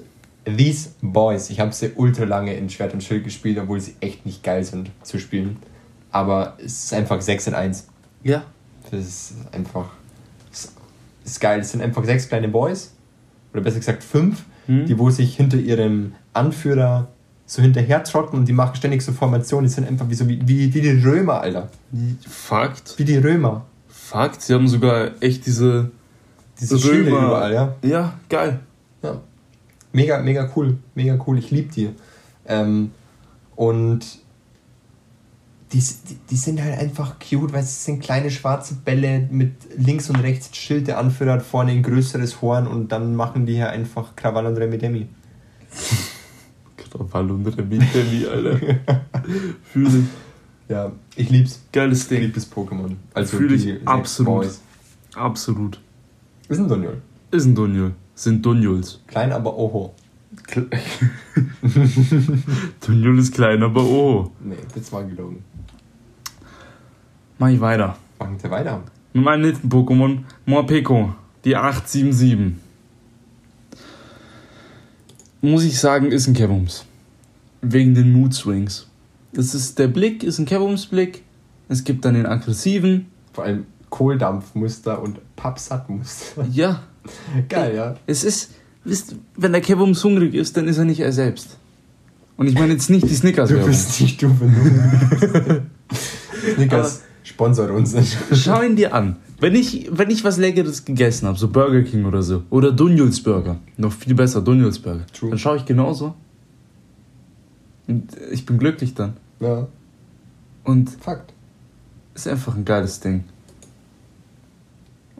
These 0.46 0.90
Boys. 1.02 1.50
Ich 1.50 1.60
habe 1.60 1.72
sie 1.74 1.92
ultra 1.96 2.24
lange 2.24 2.54
in 2.54 2.70
Schwert 2.70 2.94
und 2.94 3.04
Schild 3.04 3.24
gespielt, 3.24 3.58
obwohl 3.60 3.80
sie 3.80 3.96
echt 4.00 4.26
nicht 4.26 4.44
geil 4.44 4.64
sind 4.64 4.90
zu 5.04 5.20
spielen. 5.20 5.58
Aber 6.12 6.58
es 6.64 6.86
ist 6.86 6.94
einfach 6.94 7.22
6 7.22 7.48
in 7.48 7.54
1. 7.54 7.88
Ja. 8.24 8.44
Das 8.90 9.06
ist 9.06 9.34
einfach. 9.52 9.90
Ist, 10.52 10.74
ist 11.24 11.40
geil. 11.40 11.60
Es 11.60 11.72
sind 11.72 11.82
einfach 11.82 12.04
sechs 12.06 12.28
kleine 12.28 12.48
Boys. 12.48 12.94
Oder 13.54 13.62
besser 13.62 13.78
gesagt 13.80 14.04
fünf, 14.04 14.44
Hm? 14.68 14.86
die 14.86 14.98
wo 14.98 15.10
sich 15.10 15.36
hinter 15.36 15.58
ihrem 15.58 16.14
Anführer 16.34 17.08
so 17.46 17.62
hinterher 17.64 18.04
trotten 18.04 18.38
und 18.38 18.48
die 18.48 18.54
machen 18.54 18.76
ständig 18.76 19.02
so 19.02 19.12
Formationen. 19.12 19.68
Die 19.68 19.74
sind 19.74 19.88
einfach 19.88 20.08
wie, 20.10 20.14
so 20.16 20.28
wie, 20.28 20.40
wie, 20.48 20.74
wie 20.74 20.82
die 20.82 20.90
Römer, 21.04 21.42
Alter. 21.42 21.70
Fakt. 22.28 22.94
Wie 22.98 23.06
die 23.06 23.18
Römer. 23.18 23.66
Fakt. 23.88 24.42
Sie 24.42 24.54
haben 24.54 24.68
sogar 24.68 25.12
echt 25.22 25.46
diese. 25.46 25.92
Diese 26.60 26.80
Schilde 26.80 27.12
Römer- 27.12 27.28
überall, 27.28 27.54
ja. 27.54 27.76
Ja, 27.84 28.20
geil. 28.30 28.60
Ja. 29.02 29.22
Mega, 29.94 30.20
mega 30.22 30.52
cool. 30.56 30.78
Mega 30.96 31.18
cool. 31.26 31.38
Ich 31.40 31.52
liebe 31.52 31.72
die. 31.74 31.90
Ähm, 32.46 32.92
und 33.56 34.00
die, 35.72 35.80
die, 35.80 36.18
die 36.30 36.36
sind 36.36 36.62
halt 36.62 36.80
einfach 36.80 37.18
cute, 37.20 37.54
weil 37.54 37.64
es 37.64 37.86
sind 37.86 38.02
kleine 38.02 38.32
schwarze 38.32 38.74
Bälle 38.74 39.28
mit 39.32 39.54
links 39.78 40.10
und 40.10 40.16
rechts 40.18 40.56
Schild. 40.58 40.88
Der 40.88 40.98
Anführer 40.98 41.34
hat 41.34 41.44
vorne 41.44 41.72
ein 41.72 41.84
größeres 41.84 42.42
Horn 42.42 42.66
und 42.68 42.92
dann 42.92 43.16
machen 43.16 43.46
die 43.46 43.54
hier 43.54 43.70
einfach 43.70 44.16
Krawall 44.16 44.48
und 44.48 44.58
Remedemi. 44.58 45.08
Krawall 46.78 47.30
und 47.32 47.46
Remi, 47.48 47.80
Alter. 48.26 48.60
Fühle 49.72 49.90
ich. 50.00 50.06
Ja, 50.70 50.92
ich 51.16 51.30
lieb's. 51.30 51.62
Geiles 51.72 52.04
Ich 52.04 52.08
Ding. 52.10 52.22
lieb 52.22 52.34
das 52.36 52.52
Pokémon. 52.52 52.96
Also 53.14 53.38
Fühl 53.38 53.54
ich 53.54 53.88
absolut. 53.88 54.42
Boys. 54.42 54.62
Absolut. 55.16 55.80
Ist 56.50 56.60
ein 56.60 56.68
Dunjol. 56.68 57.02
Ist 57.30 57.46
ein 57.46 57.54
Dunjul. 57.54 57.94
Sind 58.16 58.44
Dunjuls. 58.44 59.00
Klein, 59.06 59.32
aber 59.32 59.56
oho. 59.56 59.94
Dunjul 62.86 63.20
ist 63.20 63.36
klein, 63.36 63.62
aber 63.62 63.84
oh. 63.84 64.32
Nee, 64.44 64.58
das 64.74 64.92
war 64.92 65.04
gelogen. 65.04 65.44
Mach 67.38 67.50
ich 67.50 67.62
weiter. 67.62 67.96
Machen 68.18 68.42
wir 68.42 68.50
weiter. 68.50 68.84
Mit 69.14 69.24
meinem 69.24 69.42
nächsten 69.42 69.70
Pokémon, 69.70 70.24
Morpeko, 70.48 71.14
die 71.46 71.56
877. 71.56 72.56
Muss 75.42 75.64
ich 75.64 75.80
sagen, 75.80 76.12
ist 76.12 76.28
ein 76.28 76.34
Kevums. 76.34 76.86
Wegen 77.62 77.94
den 77.94 78.12
Mood 78.12 78.34
Swings. 78.34 78.88
Das 79.34 79.54
ist, 79.54 79.78
der 79.78 79.88
Blick 79.88 80.24
ist 80.24 80.40
ein 80.40 80.46
Kevums-Blick. 80.46 81.22
Es 81.68 81.84
gibt 81.84 82.04
dann 82.06 82.16
den 82.16 82.26
aggressiven. 82.26 83.06
Vor 83.34 83.44
allem 83.44 83.68
Kohldampfmuster 83.90 85.02
und 85.02 85.20
Pappsattmuster. 85.36 86.46
Ja, 86.52 86.82
Geil, 87.48 87.76
ja. 87.76 87.96
es 88.06 88.24
ist, 88.24 88.52
wisst, 88.84 89.16
wenn 89.36 89.52
der 89.52 89.62
Kevums 89.62 90.04
hungrig 90.04 90.34
ist, 90.36 90.56
dann 90.58 90.68
ist 90.68 90.78
er 90.78 90.86
nicht 90.86 91.00
er 91.00 91.12
selbst. 91.12 91.58
Und 92.38 92.48
ich 92.48 92.54
meine 92.56 92.74
jetzt 92.74 92.90
nicht 92.90 93.10
die 93.10 93.16
snickers 93.16 93.50
Du 93.50 93.56
werbung 93.56 93.70
bist 93.72 94.00
nicht 94.02 94.22
du, 94.22 94.30
wenn 94.40 94.54
du. 94.54 95.62
Snickers 96.56 97.02
sponsert 97.24 97.72
uns 97.72 97.94
nicht. 97.94 98.18
Schau 98.34 98.62
ihn 98.62 98.76
dir 98.76 98.94
an. 98.94 99.18
Wenn 99.40 99.56
ich, 99.56 99.90
wenn 99.92 100.10
ich 100.10 100.24
was 100.24 100.38
Leckeres 100.38 100.84
gegessen 100.86 101.28
habe, 101.28 101.38
so 101.38 101.48
Burger 101.48 101.82
King 101.84 102.06
oder 102.06 102.22
so, 102.22 102.44
oder 102.50 102.72
Dunjuls 102.72 103.22
Burger, 103.24 103.58
noch 103.78 103.92
viel 103.94 104.14
besser, 104.14 104.42
Dunjuls 104.42 104.80
Burger, 104.80 105.06
True. 105.14 105.30
dann 105.30 105.40
schaue 105.40 105.58
ich 105.58 105.66
genauso. 105.66 106.14
Und 107.88 108.10
ich 108.32 108.46
bin 108.46 108.58
glücklich 108.58 108.94
dann. 108.94 109.14
Ja, 109.40 109.68
Und 110.64 110.90
Fakt. 111.02 111.34
ist 112.14 112.28
einfach 112.28 112.56
ein 112.56 112.66
geiles 112.66 113.00
Ding. 113.00 113.24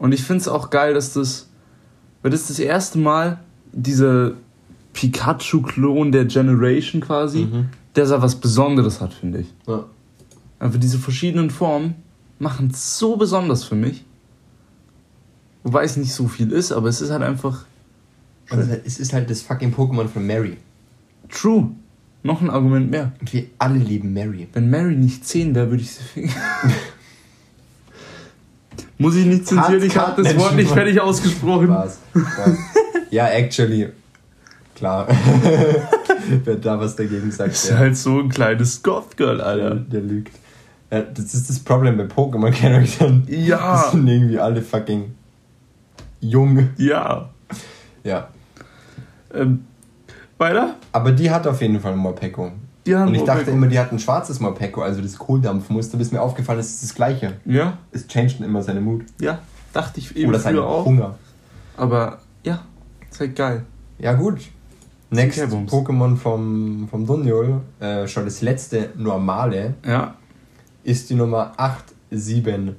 Und 0.00 0.12
ich 0.12 0.22
finde 0.24 0.40
es 0.40 0.48
auch 0.48 0.70
geil, 0.70 0.94
dass 0.94 1.12
das, 1.12 1.48
weil 2.22 2.30
das 2.32 2.40
ist 2.42 2.50
das 2.50 2.58
erste 2.58 2.98
Mal 2.98 3.38
dieser 3.72 4.32
Pikachu-Klon 4.94 6.10
der 6.10 6.24
Generation 6.24 7.00
quasi, 7.00 7.42
Mhm. 7.44 7.68
der 7.94 8.06
so 8.06 8.20
was 8.20 8.34
Besonderes 8.36 9.00
hat, 9.00 9.12
finde 9.14 9.40
ich. 9.40 9.46
Ja. 9.68 9.84
Aber 10.58 10.78
diese 10.78 10.98
verschiedenen 10.98 11.50
Formen 11.50 11.94
machen 12.38 12.70
es 12.72 12.98
so 12.98 13.16
besonders 13.16 13.62
für 13.64 13.74
mich. 13.76 14.04
Wobei 15.62 15.84
es 15.84 15.96
nicht 15.96 16.12
so 16.14 16.26
viel 16.28 16.50
ist, 16.52 16.72
aber 16.72 16.88
es 16.88 17.00
ist 17.00 17.10
halt 17.10 17.22
einfach 17.22 17.66
Also, 18.50 18.68
es 18.84 18.98
ist 18.98 19.12
halt 19.12 19.30
das 19.30 19.42
fucking 19.42 19.72
Pokémon 19.74 20.08
von 20.08 20.26
Mary. 20.26 20.56
true. 21.28 21.70
Noch 22.22 22.42
ein 22.42 22.50
Argument 22.50 22.90
mehr. 22.90 23.12
Und 23.20 23.32
wir 23.32 23.46
alle 23.58 23.78
lieben 23.78 24.12
Mary. 24.12 24.46
Wenn 24.52 24.68
Mary 24.68 24.94
nicht 24.94 25.24
10 25.26 25.54
wäre, 25.54 25.70
würde 25.70 25.82
ich 25.82 25.92
sie 25.92 26.02
ficken. 26.02 26.30
Muss 29.00 29.16
ich 29.16 29.26
nicht 29.26 29.46
zensieren, 29.46 29.82
ich 29.82 29.96
habe 29.96 30.22
das 30.22 30.36
Wort 30.36 30.54
nicht 30.56 30.70
fertig 30.70 31.00
ausgesprochen. 31.00 31.66
Spaß. 31.68 31.98
Spaß. 32.12 32.56
ja, 33.10 33.26
actually. 33.28 33.88
Klar. 34.74 35.08
Wer 36.44 36.56
da 36.56 36.78
was 36.78 36.96
dagegen 36.96 37.30
sagt, 37.30 37.50
Das 37.52 37.62
ist 37.64 37.70
der, 37.70 37.78
halt 37.78 37.96
so 37.96 38.18
ein 38.20 38.28
kleines 38.28 38.82
Goth-Girl, 38.82 39.40
Alter. 39.40 39.74
der 39.74 40.00
lügt. 40.02 40.34
Ja, 40.90 41.02
das 41.02 41.34
ist 41.34 41.48
das 41.48 41.58
Problem 41.60 41.96
bei 41.96 42.04
Pokémon-Charakteren. 42.04 43.24
Die 43.26 43.46
Ja, 43.46 43.88
sind 43.90 44.06
irgendwie 44.06 44.38
alle 44.38 44.62
fucking 44.62 45.12
jung. 46.20 46.68
ja. 46.76 47.28
Ja. 48.04 48.28
Ähm, 49.34 49.64
weiter? 50.38 50.76
Aber 50.92 51.12
die 51.12 51.30
hat 51.30 51.46
auf 51.46 51.60
jeden 51.60 51.80
Fall 51.80 51.92
ein 51.92 51.98
Ja, 52.90 53.04
Und 53.04 53.14
ich 53.14 53.22
dachte 53.22 53.50
immer, 53.52 53.66
die 53.68 53.78
hat 53.78 53.92
ein 53.92 53.98
schwarzes 53.98 54.40
Morpeko, 54.40 54.82
also 54.82 55.00
das 55.00 55.16
Kohldampfmuster, 55.16 55.96
bis 55.96 56.10
mir 56.12 56.20
aufgefallen 56.20 56.58
ist, 56.60 56.66
es 56.66 56.72
ist 56.74 56.82
das 56.90 56.94
gleiche. 56.94 57.34
Ja, 57.44 57.78
Es 57.92 58.06
changed 58.08 58.40
immer 58.40 58.62
seine 58.62 58.80
Mut. 58.80 59.04
ja. 59.20 59.38
Dachte 59.72 60.00
ich 60.00 60.16
eben 60.16 60.30
Oder 60.30 60.40
seinen 60.40 60.58
auch. 60.58 60.84
Hunger. 60.84 61.14
Aber 61.76 62.18
ja, 62.42 62.64
ist 63.08 63.20
halt 63.20 63.36
geil. 63.36 63.62
Ja, 64.00 64.14
gut. 64.14 64.40
Next. 65.10 65.38
Pokémon 65.40 66.16
vom, 66.16 66.88
vom 66.90 67.06
Dunjol, 67.06 67.60
äh, 67.78 68.08
schon 68.08 68.24
das 68.24 68.42
letzte 68.42 68.90
normale, 68.96 69.74
Ja. 69.86 70.14
ist 70.82 71.08
die 71.10 71.14
Nummer 71.14 71.52
875. 71.56 72.76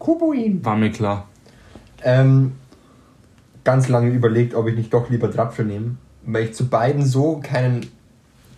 Kubuin. 0.00 0.64
War 0.64 0.76
mir 0.76 0.90
klar. 0.90 1.28
Ähm, 2.02 2.52
ganz 3.62 3.88
lange 3.88 4.10
überlegt, 4.10 4.54
ob 4.54 4.66
ich 4.66 4.76
nicht 4.76 4.92
doch 4.92 5.08
lieber 5.10 5.30
Trapfel 5.30 5.66
nehme, 5.66 5.96
weil 6.24 6.44
ich 6.46 6.54
zu 6.54 6.68
beiden 6.68 7.04
so 7.04 7.40
keinen 7.42 7.86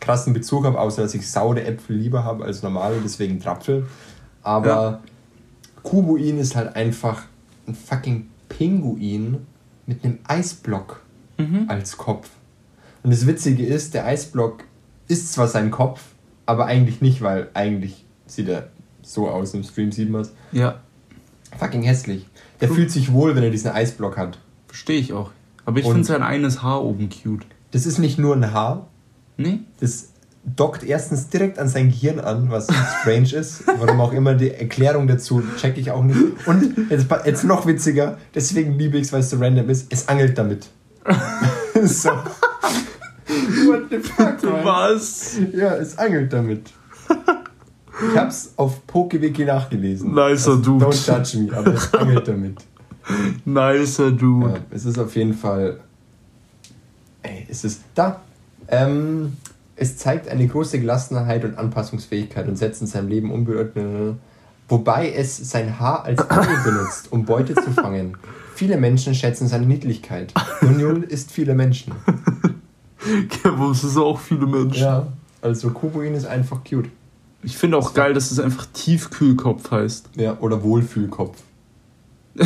krassen 0.03 0.35
Bezug 0.35 0.65
habe, 0.67 0.79
außer 0.79 1.01
dass 1.03 1.15
ich 1.15 1.31
saure 1.31 1.65
Äpfel 1.65 1.97
lieber 1.97 2.25
habe 2.25 2.45
als 2.45 2.63
normale, 2.63 2.97
deswegen 3.03 3.41
Trapfel. 3.41 3.87
Aber 4.43 4.67
Ja. 4.69 5.01
Kubuin 5.83 6.39
ist 6.39 6.55
halt 6.57 6.77
einfach 6.77 7.23
ein 7.67 7.75
fucking 7.75 8.29
Pinguin 8.49 9.47
mit 9.87 10.05
einem 10.05 10.19
Eisblock 10.27 11.01
Mhm. 11.39 11.65
als 11.69 11.97
Kopf. 11.97 12.29
Und 13.03 13.11
das 13.13 13.27
Witzige 13.27 13.65
ist, 13.65 13.95
der 13.95 14.05
Eisblock 14.07 14.65
ist 15.09 15.33
zwar 15.33 15.49
sein 15.49 15.71
Kopf, 15.71 16.03
aber 16.47 16.67
eigentlich 16.67 17.01
nicht, 17.01 17.23
weil 17.23 17.49
eigentlich 17.55 18.05
sieht 18.27 18.49
er 18.49 18.69
so 19.03 19.29
aus 19.29 19.55
im 19.55 19.65
Stream, 19.65 19.91
sieht 19.93 20.11
man 20.11 20.21
es. 20.23 20.33
Ja, 20.53 20.81
Fucking 21.59 21.83
hässlich. 21.83 22.27
Der 22.61 22.69
True. 22.69 22.77
fühlt 22.79 22.91
sich 22.91 23.13
wohl, 23.13 23.35
wenn 23.37 23.43
er 23.43 23.51
diesen 23.51 23.71
Eisblock 23.71 24.17
hat. 24.17 24.39
verstehe 24.69 24.99
ich 24.99 25.13
auch. 25.13 25.31
Aber 25.67 25.79
ich 25.81 25.85
finde 25.87 26.05
sein 26.05 26.23
eines 26.23 26.63
Haar 26.63 26.83
oben 26.83 27.11
cute. 27.11 27.45
Das 27.73 27.85
ist 27.85 27.99
nicht 27.99 28.19
nur 28.19 28.35
ein 28.35 28.53
Haar, 28.55 28.87
Nee? 29.43 29.61
das 29.81 30.09
dockt 30.45 30.83
erstens 30.83 31.29
direkt 31.29 31.59
an 31.59 31.69
sein 31.69 31.89
Gehirn 31.89 32.19
an, 32.19 32.51
was 32.51 32.67
strange 33.01 33.33
ist. 33.37 33.65
Warum 33.67 34.01
auch 34.01 34.13
immer, 34.13 34.35
die 34.35 34.51
Erklärung 34.51 35.07
dazu 35.07 35.43
check 35.57 35.79
ich 35.79 35.91
auch 35.91 36.03
nicht. 36.03 36.19
Und 36.47 36.91
jetzt, 36.91 37.07
jetzt 37.25 37.45
noch 37.45 37.67
witziger, 37.67 38.19
deswegen 38.35 38.79
liebe 38.79 38.97
ich 38.99 39.05
es, 39.05 39.13
weil 39.13 39.21
es 39.21 39.31
so 39.31 39.39
random 39.39 39.69
ist, 39.71 39.93
es 39.93 40.09
angelt 40.09 40.37
damit. 40.37 40.69
so. 41.83 42.11
What 42.11 43.85
the 43.91 43.99
fuck? 43.99 44.65
Was? 44.65 45.39
Ja, 45.53 45.75
es 45.77 45.97
angelt 45.99 46.33
damit. 46.33 46.73
Ich 48.11 48.19
hab's 48.19 48.53
auf 48.57 48.87
PokeWiki 48.87 49.45
nachgelesen. 49.45 50.15
Nicer 50.15 50.57
Dude. 50.57 50.87
Don't 50.87 51.07
judge 51.07 51.39
me, 51.39 51.57
aber 51.57 51.75
es 51.75 51.93
angelt 51.95 52.27
damit. 52.27 52.57
Nicer 53.45 54.11
Dude. 54.11 54.49
Ja, 54.49 54.57
es 54.71 54.85
ist 54.85 54.99
auf 54.99 55.15
jeden 55.15 55.35
Fall. 55.35 55.81
Ey, 57.23 57.47
es 57.49 57.65
ist 57.65 57.83
da. 57.95 58.21
Ähm, 58.69 59.37
es 59.77 59.97
zeigt 59.97 60.29
eine 60.29 60.47
große 60.47 60.79
Gelassenheit 60.81 61.45
und 61.45 61.59
Anpassungsfähigkeit 61.59 62.47
und 62.49 62.57
setzt 62.57 62.81
in 62.83 62.87
seinem 62.87 63.09
Leben 63.09 63.31
unberührt. 63.31 63.77
Wobei 64.69 65.13
es 65.13 65.37
sein 65.51 65.79
Haar 65.79 66.05
als 66.05 66.21
Angel 66.31 66.59
benutzt, 66.65 67.11
um 67.11 67.25
Beute 67.25 67.55
zu 67.55 67.71
fangen. 67.73 68.17
Viele 68.55 68.77
Menschen 68.77 69.15
schätzen 69.15 69.49
seine 69.49 69.67
Niedlichkeit. 69.67 70.33
Dunjul 70.61 71.03
ist 71.09 71.33
viele 71.33 71.55
Menschen. 71.55 71.95
Kevos 73.29 73.83
ist 73.83 73.97
auch 73.97 74.21
viele 74.21 74.47
Menschen. 74.47 74.83
Ja, 74.83 75.07
also 75.41 75.71
Kubuin 75.71 76.15
ist 76.15 76.27
einfach 76.27 76.61
cute. 76.63 76.89
Ich 77.43 77.57
finde 77.57 77.77
auch 77.77 77.93
geil, 77.93 78.15
dass 78.15 78.31
es 78.31 78.39
einfach 78.39 78.67
Tiefkühlkopf 78.73 79.71
heißt. 79.71 80.11
Ja, 80.17 80.37
oder 80.39 80.63
Wohlfühlkopf. 80.63 81.37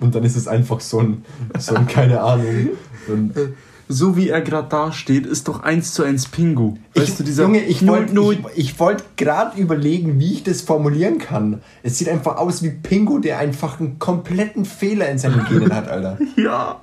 Und 0.00 0.14
dann 0.14 0.22
ist 0.22 0.36
es 0.36 0.46
einfach 0.46 0.80
so 0.80 1.00
ein, 1.00 1.24
so 1.58 1.74
ein 1.74 1.86
keine 1.88 2.20
Ahnung. 2.20 2.68
So 3.06 3.14
ein, 3.14 3.32
So 3.90 4.16
wie 4.18 4.28
er 4.28 4.42
gerade 4.42 4.68
da 4.68 4.92
steht, 4.92 5.24
ist 5.24 5.48
doch 5.48 5.62
eins 5.62 5.94
zu 5.94 6.02
eins 6.02 6.28
Pingu. 6.28 6.76
Weißt 6.94 7.08
ich, 7.08 7.16
du, 7.16 7.24
dieser 7.24 7.44
Junge, 7.44 7.60
ich 7.64 7.86
wollte 7.86 8.20
ich, 8.54 8.58
ich 8.72 8.78
wollt 8.80 9.16
gerade 9.16 9.58
überlegen, 9.58 10.20
wie 10.20 10.34
ich 10.34 10.42
das 10.42 10.60
formulieren 10.60 11.18
kann. 11.18 11.62
Es 11.82 11.96
sieht 11.96 12.08
einfach 12.10 12.36
aus 12.36 12.62
wie 12.62 12.70
Pingu, 12.70 13.18
der 13.18 13.38
einfach 13.38 13.80
einen 13.80 13.98
kompletten 13.98 14.66
Fehler 14.66 15.08
in 15.08 15.16
seinen 15.18 15.42
Genen 15.46 15.74
hat, 15.74 15.88
Alter. 15.88 16.18
Ja. 16.36 16.80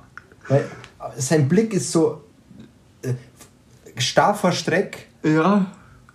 Weil 0.48 0.64
sein 1.16 1.48
Blick 1.48 1.72
ist 1.72 1.92
so 1.92 2.22
äh, 3.02 3.14
starr 3.98 4.34
vor 4.34 4.50
Streck, 4.52 5.06
Ja. 5.22 5.66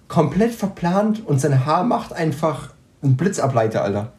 komplett 0.09 0.53
verplant 0.53 1.25
und 1.25 1.39
sein 1.39 1.65
Haar 1.65 1.85
macht 1.85 2.11
einfach 2.11 2.71
einen 3.01 3.15
Blitzableiter, 3.15 3.81
Alter. 3.83 4.11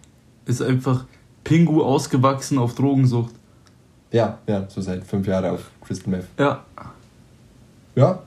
Ist 0.47 0.63
einfach 0.63 1.05
Pingu 1.45 1.83
ausgewachsen 1.83 2.59
auf 2.59 2.75
Drogensucht. 2.75 3.35
Ja, 4.13 4.39
ja, 4.47 4.69
so 4.69 4.81
seit 4.81 5.05
fünf 5.05 5.27
Jahren 5.27 5.47
auf 5.55 5.71
Crystal 5.81 6.11
Meth. 6.11 6.27
Ja. 6.39 6.63
Ja, 7.95 8.23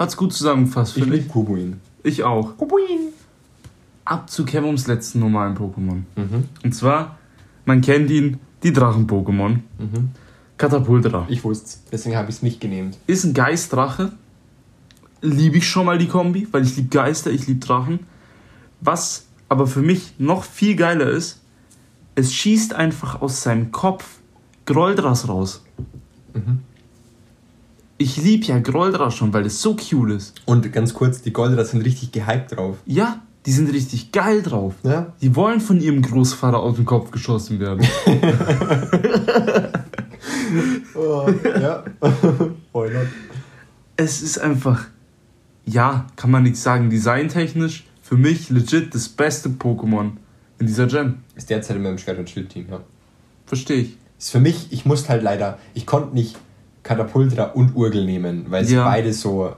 Hat's 0.00 0.16
gut 0.16 0.32
zusammengefasst, 0.32 0.96
ich 0.96 1.02
finde 1.02 1.18
ich. 1.18 1.24
liebe 1.24 1.32
Kubuin. 1.34 1.80
Ich 2.02 2.24
auch. 2.24 2.56
Kubuin. 2.56 3.12
Ab 4.06 4.30
zu 4.30 4.46
Kevums 4.46 4.86
letzten 4.86 5.20
normalen 5.20 5.54
Pokémon. 5.54 6.04
Mhm. 6.16 6.48
Und 6.64 6.74
zwar, 6.74 7.18
man 7.66 7.82
kennt 7.82 8.08
ihn, 8.10 8.40
die 8.62 8.72
Drachen-Pokémon. 8.72 9.60
Mhm. 9.78 10.10
Katapultra. 10.56 11.26
Ich 11.28 11.44
wusste 11.44 11.80
deswegen 11.92 12.16
habe 12.16 12.30
ich 12.30 12.36
es 12.36 12.42
nicht 12.42 12.62
genehmt. 12.62 12.96
Ist 13.06 13.24
ein 13.24 13.34
Geistdrache. 13.34 14.12
Liebe 15.20 15.58
ich 15.58 15.68
schon 15.68 15.84
mal 15.84 15.98
die 15.98 16.08
Kombi, 16.08 16.48
weil 16.50 16.62
ich 16.64 16.76
liebe 16.76 16.88
Geister, 16.88 17.30
ich 17.30 17.46
liebe 17.46 17.60
Drachen. 17.60 18.00
Was 18.80 19.26
aber 19.50 19.66
für 19.66 19.82
mich 19.82 20.14
noch 20.16 20.44
viel 20.44 20.76
geiler 20.76 21.10
ist, 21.10 21.42
es 22.14 22.32
schießt 22.32 22.72
einfach 22.72 23.20
aus 23.20 23.42
seinem 23.42 23.70
Kopf 23.70 24.19
Groldras 24.72 25.28
raus. 25.28 25.62
Mhm. 26.32 26.60
Ich 27.98 28.16
liebe 28.16 28.46
ja 28.46 28.58
Groldras 28.60 29.14
schon, 29.14 29.32
weil 29.32 29.44
es 29.46 29.60
so 29.60 29.74
cute 29.74 30.12
ist. 30.12 30.40
Und 30.46 30.72
ganz 30.72 30.94
kurz, 30.94 31.22
die 31.22 31.32
Golderer 31.32 31.64
sind 31.64 31.84
richtig 31.84 32.12
gehypt 32.12 32.56
drauf. 32.56 32.78
Ja, 32.86 33.20
die 33.46 33.52
sind 33.52 33.72
richtig 33.72 34.12
geil 34.12 34.42
drauf. 34.42 34.74
Ja? 34.84 35.12
Die 35.20 35.34
wollen 35.34 35.60
von 35.60 35.80
ihrem 35.80 36.02
Großvater 36.02 36.58
aus 36.58 36.76
dem 36.76 36.84
Kopf 36.84 37.10
geschossen 37.10 37.58
werden. 37.60 37.86
Oh, 40.94 41.26
ja. 41.60 41.84
Es 43.96 44.20
ist 44.22 44.38
einfach, 44.38 44.86
ja, 45.64 46.06
kann 46.16 46.30
man 46.30 46.42
nichts 46.42 46.62
sagen, 46.62 46.90
designtechnisch 46.90 47.86
für 48.02 48.16
mich 48.16 48.50
legit 48.50 48.94
das 48.94 49.08
beste 49.08 49.48
Pokémon 49.48 50.12
in 50.58 50.66
dieser 50.66 50.86
Gen. 50.86 51.20
Ist 51.36 51.48
derzeit 51.48 51.76
in 51.76 51.82
meinem 51.82 51.98
Schwert- 51.98 52.18
und 52.18 52.28
Schildteam, 52.28 52.66
ja. 52.70 52.80
Verstehe 53.46 53.76
ich. 53.82 53.99
Ist 54.20 54.30
für 54.30 54.38
mich, 54.38 54.70
ich 54.70 54.84
musste 54.84 55.08
halt 55.08 55.22
leider, 55.22 55.58
ich 55.74 55.86
konnte 55.86 56.14
nicht 56.14 56.36
Katapultra 56.84 57.44
und 57.46 57.74
Urgel 57.74 58.04
nehmen, 58.04 58.44
weil 58.50 58.64
sie 58.64 58.74
Ja. 58.76 58.84
beide 58.84 59.12
so 59.12 59.56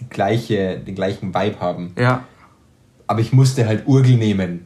die 0.00 0.08
gleiche, 0.08 0.78
den 0.80 0.94
gleichen 0.94 1.34
Vibe 1.34 1.60
haben. 1.60 1.92
Ja, 1.98 2.24
Aber 3.06 3.20
ich 3.20 3.32
musste 3.32 3.66
halt 3.66 3.86
Urgel 3.86 4.16
nehmen. 4.16 4.64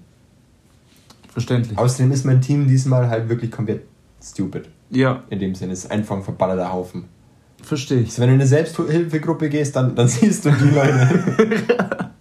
verständlich. 1.32 1.76
Außerdem 1.78 2.12
ist 2.12 2.24
mein 2.24 2.40
Team 2.40 2.68
diesmal 2.68 3.08
halt 3.08 3.28
wirklich 3.28 3.50
komplett 3.50 3.82
stupid. 4.22 4.68
Ja, 4.90 5.22
In 5.30 5.38
dem 5.40 5.54
Sinne, 5.54 5.72
es 5.72 5.84
ist 5.84 5.90
einfach 5.90 6.16
ein 6.16 6.22
verballerter 6.22 6.72
Haufen. 6.72 7.04
verstehe 7.62 8.00
ich. 8.00 8.08
Also 8.10 8.22
wenn 8.22 8.28
du 8.28 8.34
in 8.34 8.40
eine 8.42 8.48
Selbsthilfegruppe 8.48 9.48
gehst, 9.48 9.74
dann, 9.74 9.94
dann 9.96 10.06
siehst 10.16 10.44
du 10.44 10.50
die 10.50 10.68
Leute. 10.70 11.08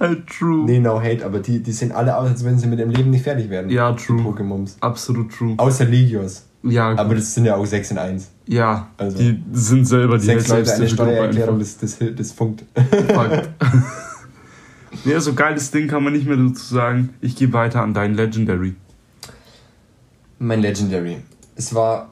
Halt 0.00 0.26
true. 0.28 0.64
nee, 0.64 0.78
no 0.78 1.00
hate, 1.00 1.24
aber 1.24 1.40
die, 1.40 1.62
die 1.62 1.72
sehen 1.72 1.92
alle 1.92 2.16
aus, 2.16 2.28
als 2.30 2.44
wenn 2.44 2.58
sie 2.58 2.66
mit 2.66 2.78
dem 2.78 2.90
Leben 2.90 3.10
nicht 3.10 3.24
fertig 3.24 3.50
werden. 3.50 3.70
Ja, 3.70 3.92
Die 3.92 4.04
true. 4.04 4.20
Pokémons. 4.22 4.76
Absolut 4.80 5.32
true. 5.32 5.54
Außer 5.56 5.84
Legios. 5.84 6.44
Ja, 6.62 6.90
Aber 6.90 7.10
gut. 7.10 7.18
das 7.18 7.34
sind 7.34 7.44
ja 7.44 7.54
auch 7.56 7.64
6 7.64 7.92
in 7.92 7.98
1. 7.98 8.28
ja, 8.46 8.88
also- 8.96 9.16
die 9.18 9.42
sind 9.52 9.86
selber 9.86 10.18
die 10.18 10.24
Sechs 10.24 10.48
Leute, 10.48 10.72
eine 10.74 10.88
Steuererklärung, 10.88 11.58
das, 11.58 11.78
das, 11.78 11.98
das 12.16 12.32
funkt. 12.32 12.64
Fakt. 13.14 13.48
ja, 15.04 15.20
so 15.20 15.34
geiles 15.34 15.70
Ding 15.70 15.86
kann 15.88 16.02
man 16.02 16.12
nicht 16.12 16.26
mehr 16.26 16.36
dazu 16.36 16.74
sagen. 16.74 17.10
Ich 17.20 17.36
gehe 17.36 17.52
weiter 17.52 17.82
an 17.82 17.94
dein 17.94 18.14
Legendary. 18.14 18.74
Mein 20.38 20.60
Legendary. 20.60 21.18
Es 21.56 21.74
war. 21.74 22.10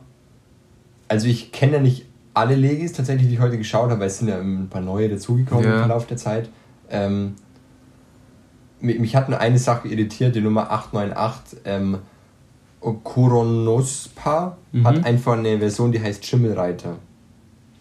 Also, 1.08 1.26
ich 1.28 1.52
kenne 1.52 1.74
ja 1.74 1.80
nicht 1.80 2.06
alle 2.34 2.54
Legis 2.56 2.92
tatsächlich, 2.92 3.28
die 3.28 3.34
ich 3.34 3.40
heute 3.40 3.56
geschaut 3.58 3.90
habe, 3.90 4.00
weil 4.00 4.08
es 4.08 4.18
sind 4.18 4.28
ja 4.28 4.38
ein 4.40 4.68
paar 4.68 4.80
neue 4.82 5.08
dazugekommen 5.08 5.64
Ja. 5.64 5.74
im 5.74 5.78
Verlauf 5.80 6.06
der 6.06 6.16
Zeit. 6.16 6.50
Ähm, 6.90 7.34
mich, 8.86 9.14
hat 9.16 9.28
nur 9.28 9.38
eine 9.38 9.58
Sache 9.58 9.88
irritiert, 9.88 10.34
die 10.34 10.40
Nummer 10.40 10.70
898. 10.70 11.58
Ähm, 11.64 11.98
Koronospa 13.26 14.56
Mhm. 14.72 14.86
hat 14.86 15.04
einfach 15.04 15.32
eine 15.32 15.58
Version, 15.58 15.90
die 15.92 16.00
heißt 16.00 16.24
Schimmelreiter. 16.24 16.96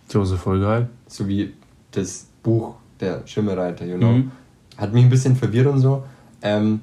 Joseph, 0.09 0.39
voll 0.41 0.61
geil. 0.61 0.89
So 1.07 1.27
wie 1.27 1.53
das 1.91 2.27
Buch 2.43 2.75
der 2.99 3.21
Schimmelreiter, 3.27 3.85
you 3.85 3.97
know. 3.97 4.11
Mhm. 4.13 4.31
Hat 4.77 4.93
mich 4.93 5.03
ein 5.03 5.09
bisschen 5.09 5.35
verwirrt 5.35 5.67
und 5.67 5.79
so. 5.79 6.03
Ähm, 6.41 6.81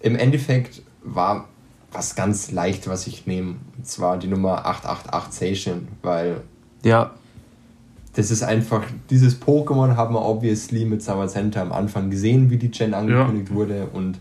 Im 0.00 0.16
Endeffekt 0.16 0.82
war 1.02 1.48
was 1.92 2.14
ganz 2.14 2.50
leicht, 2.52 2.88
was 2.88 3.06
ich 3.06 3.26
nehme. 3.26 3.56
Und 3.76 3.86
zwar 3.86 4.16
die 4.18 4.28
Nummer 4.28 4.64
888 4.66 5.60
Station, 5.60 5.88
weil 6.02 6.40
Ja, 6.84 7.10
das 8.14 8.30
ist 8.30 8.42
einfach, 8.42 8.84
dieses 9.08 9.40
Pokémon 9.40 9.96
haben 9.96 10.14
wir 10.14 10.22
obviously 10.22 10.84
mit 10.84 11.02
Summer 11.02 11.28
Center 11.28 11.62
am 11.62 11.72
Anfang 11.72 12.10
gesehen, 12.10 12.50
wie 12.50 12.58
die 12.58 12.70
Gen 12.70 12.92
angekündigt 12.94 13.52
wurde 13.52 13.86
und 13.86 14.18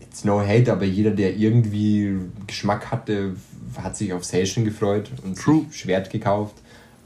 it's 0.00 0.24
no 0.24 0.40
hate, 0.40 0.72
aber 0.72 0.84
jeder, 0.84 1.10
der 1.10 1.36
irgendwie 1.36 2.16
Geschmack 2.46 2.90
hatte, 2.90 3.34
hat 3.76 3.96
sich 3.96 4.12
auf 4.12 4.24
Station 4.24 4.64
gefreut 4.64 5.10
und 5.24 5.36
True. 5.36 5.66
Schwert 5.70 6.10
gekauft. 6.10 6.54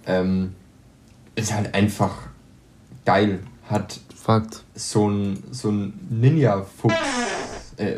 Ähm, 0.06 0.54
ist 1.34 1.54
halt 1.54 1.74
einfach 1.74 2.28
geil. 3.04 3.40
Hat 3.68 4.00
Fakt. 4.14 4.62
so 4.74 5.08
ein, 5.08 5.42
so 5.50 5.70
ein 5.70 5.92
Ninja-Fuchs, 6.10 6.94
äh. 7.78 7.96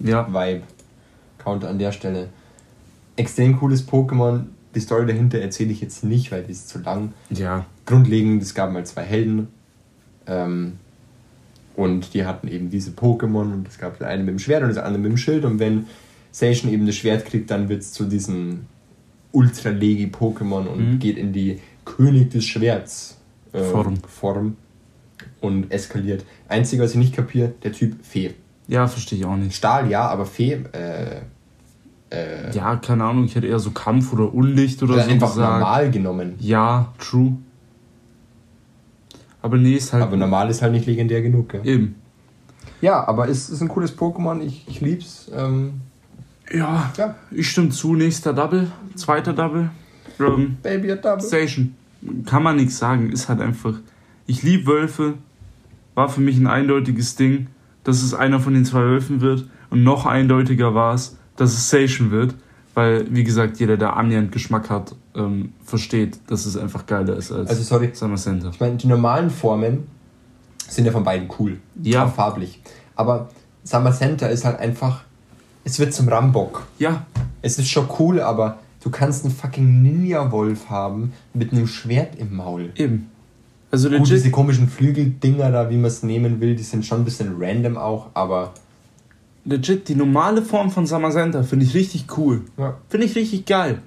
Ja. 0.00 0.28
Counter 1.38 1.68
an 1.70 1.78
der 1.78 1.92
Stelle. 1.92 2.28
Extrem 3.16 3.58
cooles 3.58 3.88
Pokémon. 3.88 4.44
Die 4.78 4.84
Story 4.84 5.06
dahinter 5.06 5.40
erzähle 5.40 5.72
ich 5.72 5.80
jetzt 5.80 6.04
nicht, 6.04 6.30
weil 6.30 6.44
die 6.44 6.52
ist 6.52 6.68
zu 6.68 6.78
lang. 6.78 7.12
Ja. 7.30 7.66
Grundlegend, 7.84 8.40
es 8.40 8.54
gab 8.54 8.70
mal 8.72 8.86
zwei 8.86 9.02
Helden. 9.02 9.48
Ähm, 10.28 10.74
und 11.74 12.14
die 12.14 12.24
hatten 12.24 12.46
eben 12.46 12.70
diese 12.70 12.92
Pokémon. 12.92 13.52
Und 13.52 13.66
es 13.66 13.76
gab 13.76 13.98
den 13.98 14.06
einen 14.06 14.24
mit 14.24 14.34
dem 14.34 14.38
Schwert 14.38 14.62
und 14.62 14.68
das 14.68 14.78
andere 14.78 15.02
mit 15.02 15.10
dem 15.10 15.16
Schild. 15.16 15.44
Und 15.44 15.58
wenn 15.58 15.86
Station 16.32 16.72
eben 16.72 16.86
das 16.86 16.94
Schwert 16.94 17.24
kriegt, 17.26 17.50
dann 17.50 17.68
wird 17.68 17.82
es 17.82 17.92
zu 17.92 18.04
diesem 18.04 18.66
Ultra-Legi-Pokémon 19.32 20.66
und 20.68 20.92
Mhm. 20.92 20.98
geht 21.00 21.18
in 21.18 21.32
die 21.32 21.58
König 21.84 22.30
des 22.30 22.44
Schwerts 22.44 23.18
äh, 23.52 23.60
Form. 23.64 23.96
Form 24.06 24.56
und 25.40 25.72
eskaliert. 25.72 26.24
Einzige, 26.48 26.84
was 26.84 26.92
ich 26.92 26.98
nicht 26.98 27.16
kapiere, 27.16 27.52
der 27.64 27.72
Typ 27.72 27.96
Fee. 28.04 28.34
Ja, 28.68 28.86
verstehe 28.86 29.18
ich 29.18 29.24
auch 29.24 29.34
nicht. 29.36 29.56
Stahl 29.56 29.90
ja, 29.90 30.06
aber 30.06 30.24
Fee, 30.24 30.52
äh, 30.70 31.22
äh, 32.10 32.50
Ja, 32.54 32.76
keine 32.76 33.04
Ahnung, 33.04 33.24
ich 33.24 33.34
hätte 33.34 33.46
eher 33.46 33.58
so 33.58 33.70
Kampf 33.70 34.12
oder 34.12 34.32
Unlicht 34.32 34.82
oder 34.82 34.94
oder 34.94 35.04
so 35.04 35.10
einfach 35.10 35.28
gesagt. 35.28 35.52
normal 35.60 35.90
genommen. 35.90 36.34
Ja, 36.40 36.92
true. 36.98 37.34
Aber 39.42 39.56
nee, 39.56 39.74
ist 39.74 39.92
halt 39.92 40.02
Aber 40.02 40.16
normal 40.16 40.50
ist 40.50 40.62
halt 40.62 40.72
nicht 40.72 40.86
legendär 40.86 41.22
genug. 41.22 41.50
Gell? 41.50 41.66
eben. 41.66 41.94
Ja, 42.80 43.06
aber 43.06 43.28
es 43.28 43.50
ist 43.50 43.60
ein 43.60 43.68
cooles 43.68 43.96
Pokémon, 43.96 44.40
ich, 44.40 44.64
ich 44.68 44.80
lieb's. 44.80 45.30
Ähm, 45.34 45.80
Ja, 46.52 46.92
ja, 46.96 47.14
ich 47.30 47.50
stimme 47.50 47.70
zu. 47.70 47.94
Nächster 47.94 48.32
Double, 48.32 48.70
zweiter 48.94 49.32
Double. 49.32 49.70
Ähm, 50.20 50.56
Baby 50.62 50.92
a 50.92 50.96
Double. 50.96 51.24
Station. 51.24 51.74
Kann 52.26 52.42
man 52.42 52.56
nichts 52.56 52.78
sagen, 52.78 53.10
ist 53.10 53.28
halt 53.28 53.40
einfach. 53.40 53.74
Ich 54.26 54.42
liebe 54.42 54.66
Wölfe. 54.66 55.14
War 55.94 56.08
für 56.08 56.20
mich 56.20 56.38
ein 56.38 56.46
eindeutiges 56.46 57.16
Ding, 57.16 57.48
dass 57.82 58.02
es 58.02 58.14
einer 58.14 58.38
von 58.38 58.54
den 58.54 58.64
zwei 58.64 58.80
Wölfen 58.82 59.20
wird. 59.20 59.48
Und 59.70 59.82
noch 59.82 60.06
eindeutiger 60.06 60.72
war 60.74 60.94
es, 60.94 61.17
dass 61.38 61.54
es 61.54 61.68
Station 61.68 62.10
wird. 62.10 62.34
Weil, 62.74 63.12
wie 63.12 63.24
gesagt, 63.24 63.58
jeder, 63.58 63.76
der 63.76 63.96
annähernd 63.96 64.30
Geschmack 64.30 64.70
hat, 64.70 64.94
ähm, 65.16 65.52
versteht, 65.64 66.18
dass 66.28 66.46
es 66.46 66.56
einfach 66.56 66.86
geiler 66.86 67.16
ist 67.16 67.32
als 67.32 67.50
Also 67.50 67.62
sorry, 67.62 67.90
Summer 67.92 68.14
Center. 68.16 68.50
ich 68.52 68.60
meine, 68.60 68.76
die 68.76 68.86
normalen 68.86 69.30
Formen 69.30 69.88
sind 70.68 70.84
ja 70.84 70.92
von 70.92 71.02
beiden 71.02 71.28
cool. 71.38 71.58
Ja. 71.82 72.04
Auch 72.04 72.14
farblich. 72.14 72.60
Aber 72.94 73.30
Summer 73.64 73.90
Center 73.92 74.30
ist 74.30 74.44
halt 74.44 74.60
einfach, 74.60 75.00
es 75.64 75.78
wird 75.80 75.92
zum 75.92 76.08
Rambock. 76.08 76.66
Ja, 76.78 77.04
Es 77.42 77.58
ist 77.58 77.68
schon 77.68 77.88
cool, 77.98 78.20
aber 78.20 78.58
du 78.82 78.90
kannst 78.90 79.24
einen 79.24 79.34
fucking 79.34 79.82
Ninja-Wolf 79.82 80.70
haben 80.70 81.12
mit 81.34 81.52
einem 81.52 81.66
Schwert 81.66 82.16
im 82.16 82.36
Maul. 82.36 82.70
eben. 82.76 83.10
Also 83.70 83.90
Gut, 83.90 84.08
diese 84.08 84.30
komischen 84.30 84.68
Flügeldinger 84.68 85.50
da, 85.50 85.68
wie 85.68 85.76
man 85.76 85.86
es 85.86 86.02
nehmen 86.02 86.40
will, 86.40 86.54
die 86.54 86.62
sind 86.62 86.86
schon 86.86 87.00
ein 87.00 87.04
bisschen 87.04 87.34
random 87.38 87.76
auch, 87.76 88.06
aber 88.14 88.54
legit, 89.48 89.88
die 89.88 89.94
normale 89.94 90.42
Form 90.42 90.70
von 90.70 90.86
Summer 90.86 91.10
Center 91.10 91.42
finde 91.44 91.64
ich 91.64 91.74
richtig 91.74 92.06
cool. 92.18 92.42
ja. 92.56 92.76
Finde 92.88 93.06
ich 93.06 93.14
richtig 93.16 93.46
geil. 93.46 93.80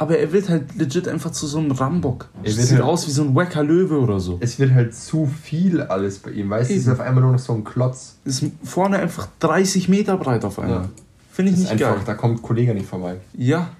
aber 0.00 0.16
er 0.18 0.30
wird 0.32 0.48
halt 0.48 0.76
legit 0.76 1.08
einfach 1.08 1.32
zu 1.32 1.46
so 1.46 1.58
einem 1.58 1.72
Rambock. 1.72 2.28
Er 2.42 2.56
wird 2.56 2.66
sieht 2.66 2.72
halt- 2.76 2.82
aus 2.82 3.06
wie 3.08 3.10
so 3.10 3.22
ein 3.22 3.34
wacker 3.34 3.64
Löwe 3.64 3.98
oder 3.98 4.20
so. 4.20 4.36
Es 4.40 4.58
wird 4.60 4.72
halt 4.72 4.94
zu 4.94 5.26
viel 5.26 5.80
alles 5.82 6.18
bei 6.20 6.30
ihm, 6.30 6.50
weißt 6.50 6.70
du? 6.70 6.74
Es 6.74 6.82
ist 6.82 6.88
auf 6.88 7.00
einmal 7.00 7.22
nur 7.22 7.32
noch 7.32 7.38
so 7.40 7.52
ein 7.52 7.64
Klotz. 7.64 8.14
Ist 8.24 8.44
vorne 8.62 8.98
einfach 8.98 9.26
30 9.40 9.88
Meter 9.88 10.16
breit 10.16 10.44
auf 10.44 10.58
einmal. 10.60 10.82
Ja. 10.82 10.88
Finde 11.32 11.50
ich 11.52 11.56
Das 11.58 11.64
ist 11.66 11.72
nicht 11.72 11.84
einfach, 11.84 11.96
geil. 11.96 12.04
da 12.06 12.14
kommt 12.14 12.42
Kollege 12.42 12.74
nicht 12.74 12.86
vorbei. 12.88 13.16
Ja. 13.36 13.70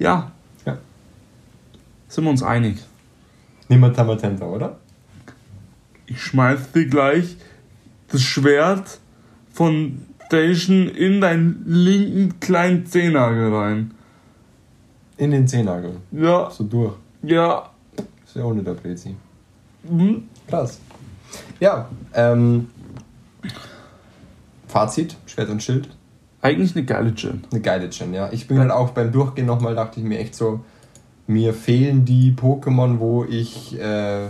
Ja. 0.00 0.32
Ja. 0.66 0.78
Sind 2.08 2.24
wir 2.24 2.30
uns 2.30 2.42
einig? 2.42 2.78
Niemand 3.68 3.94
Tamatenta, 3.96 4.44
oder? 4.46 4.78
Ich 6.06 6.20
schmeiß 6.20 6.72
dir 6.72 6.86
gleich 6.86 7.36
das 8.08 8.20
Schwert 8.22 8.98
von 9.62 10.02
Station 10.26 10.88
in 10.88 11.20
deinen 11.20 11.62
linken 11.66 12.40
kleinen 12.40 12.84
Zehennagel 12.84 13.54
rein. 13.54 13.92
In 15.18 15.30
den 15.30 15.46
Zehennagel. 15.46 15.98
Ja, 16.10 16.50
So 16.50 16.64
durch. 16.64 16.94
ja. 17.22 17.70
Ist 18.26 18.34
ja 18.34 18.44
ohne 18.44 18.62
der 18.62 18.72
Brezi. 18.74 19.14
Hm. 19.88 20.24
Krass. 20.48 20.80
Ja, 21.60 21.88
ähm. 22.14 22.70
Fazit: 24.66 25.16
Schwert 25.26 25.50
und 25.50 25.62
Schild. 25.62 25.88
Eigentlich 26.40 26.74
eine 26.74 26.84
geile 26.84 27.12
Gen. 27.12 27.44
Eine 27.52 27.60
geile 27.60 27.88
Gen, 27.88 28.12
ja. 28.14 28.32
Ich 28.32 28.48
bin 28.48 28.58
halt 28.58 28.72
auch 28.72 28.90
beim 28.90 29.12
Durchgehen 29.12 29.46
nochmal, 29.46 29.76
dachte 29.76 30.00
ich 30.00 30.06
mir 30.06 30.18
echt 30.18 30.34
so, 30.34 30.64
mir 31.28 31.54
fehlen 31.54 32.04
die 32.04 32.32
Pokémon, 32.32 32.98
wo 32.98 33.24
ich, 33.24 33.78
äh, 33.78 34.26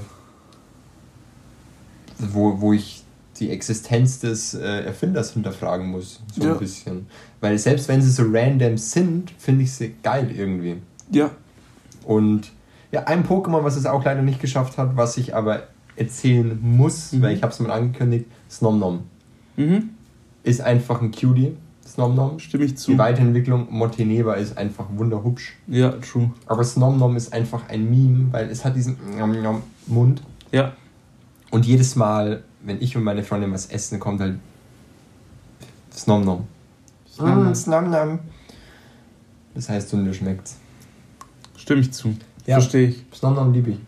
wo, 2.19 2.61
wo 2.61 2.73
ich 2.75 3.03
die 3.39 3.51
Existenz 3.51 4.19
des 4.21 4.55
äh, 4.55 4.61
Erfinders 4.85 5.33
hinterfragen 5.33 5.89
muss. 5.91 6.21
So 6.35 6.43
Ja. 6.45 6.53
ein 6.53 6.59
bisschen. 6.59 7.07
Weil 7.41 7.59
selbst 7.59 7.89
wenn 7.89 8.03
sie 8.03 8.11
so 8.11 8.25
random 8.31 8.77
sind, 8.77 9.33
finde 9.39 9.65
ich 9.65 9.73
sie 9.73 9.95
geil 10.03 10.31
irgendwie. 10.37 10.77
Ja. 11.11 11.31
Und 12.05 12.53
ja, 12.91 13.05
ein 13.05 13.25
Pokémon, 13.25 13.65
was 13.65 13.77
es 13.77 13.87
auch 13.87 14.05
leider 14.05 14.23
nicht 14.23 14.41
geschafft 14.41 14.77
hat, 14.79 14.97
was 14.97 15.17
ich 15.17 15.35
aber 15.35 15.65
erzählen 15.97 16.59
muss, 16.61 17.13
Mhm. 17.13 17.23
weil 17.23 17.35
ich 17.37 17.43
habe 17.43 17.53
es 17.53 17.61
mal 17.61 17.71
angekündigt, 17.71 18.27
Snomnom. 18.51 19.01
Mhm. 19.57 19.91
Ist 20.43 20.61
einfach 20.61 21.01
ein 21.01 21.11
Cutie, 21.11 21.57
Snomnom. 21.87 22.39
Stimme 22.39 22.65
ich 22.65 22.77
zu. 22.77 22.93
Die 22.93 22.99
Weiterentwicklung 22.99 23.67
Monteneva 23.71 24.35
ist 24.35 24.57
einfach 24.59 24.87
wunderhübsch. 24.95 25.57
Ja, 25.69 25.91
true. 25.93 26.31
Aber 26.47 26.65
Snomnom 26.65 27.17
ist 27.17 27.33
einfach 27.33 27.69
ein 27.69 27.89
Meme, 27.91 28.29
weil 28.33 28.49
es 28.51 28.65
hat 28.65 28.77
diesen 28.77 28.97
Mund. 29.87 30.23
Ja. 30.51 30.73
Und 31.51 31.67
jedes 31.67 31.97
Mal, 31.97 32.43
wenn 32.65 32.81
ich 32.81 32.97
und 32.97 33.03
meine 33.05 33.23
Freundin 33.23 33.53
was 33.53 33.67
essen, 33.67 33.99
kommt 34.01 34.21
halt 34.21 34.39
Snomnom. 35.93 36.47
Snomnom. 37.13 37.51
Mm, 37.51 37.55
Snomnom. 37.55 38.19
Das 39.55 39.69
heißt, 39.69 39.93
Hunde 39.93 40.15
schmeckt's. 40.15 40.57
Stimme 41.57 41.81
ich 41.83 41.93
zu. 41.93 42.17
Ja. 42.47 42.57
Verstehe 42.57 42.89
ich. 42.89 43.05
Snomnom 43.15 43.53
liebe 43.53 43.71
ich. 43.73 43.79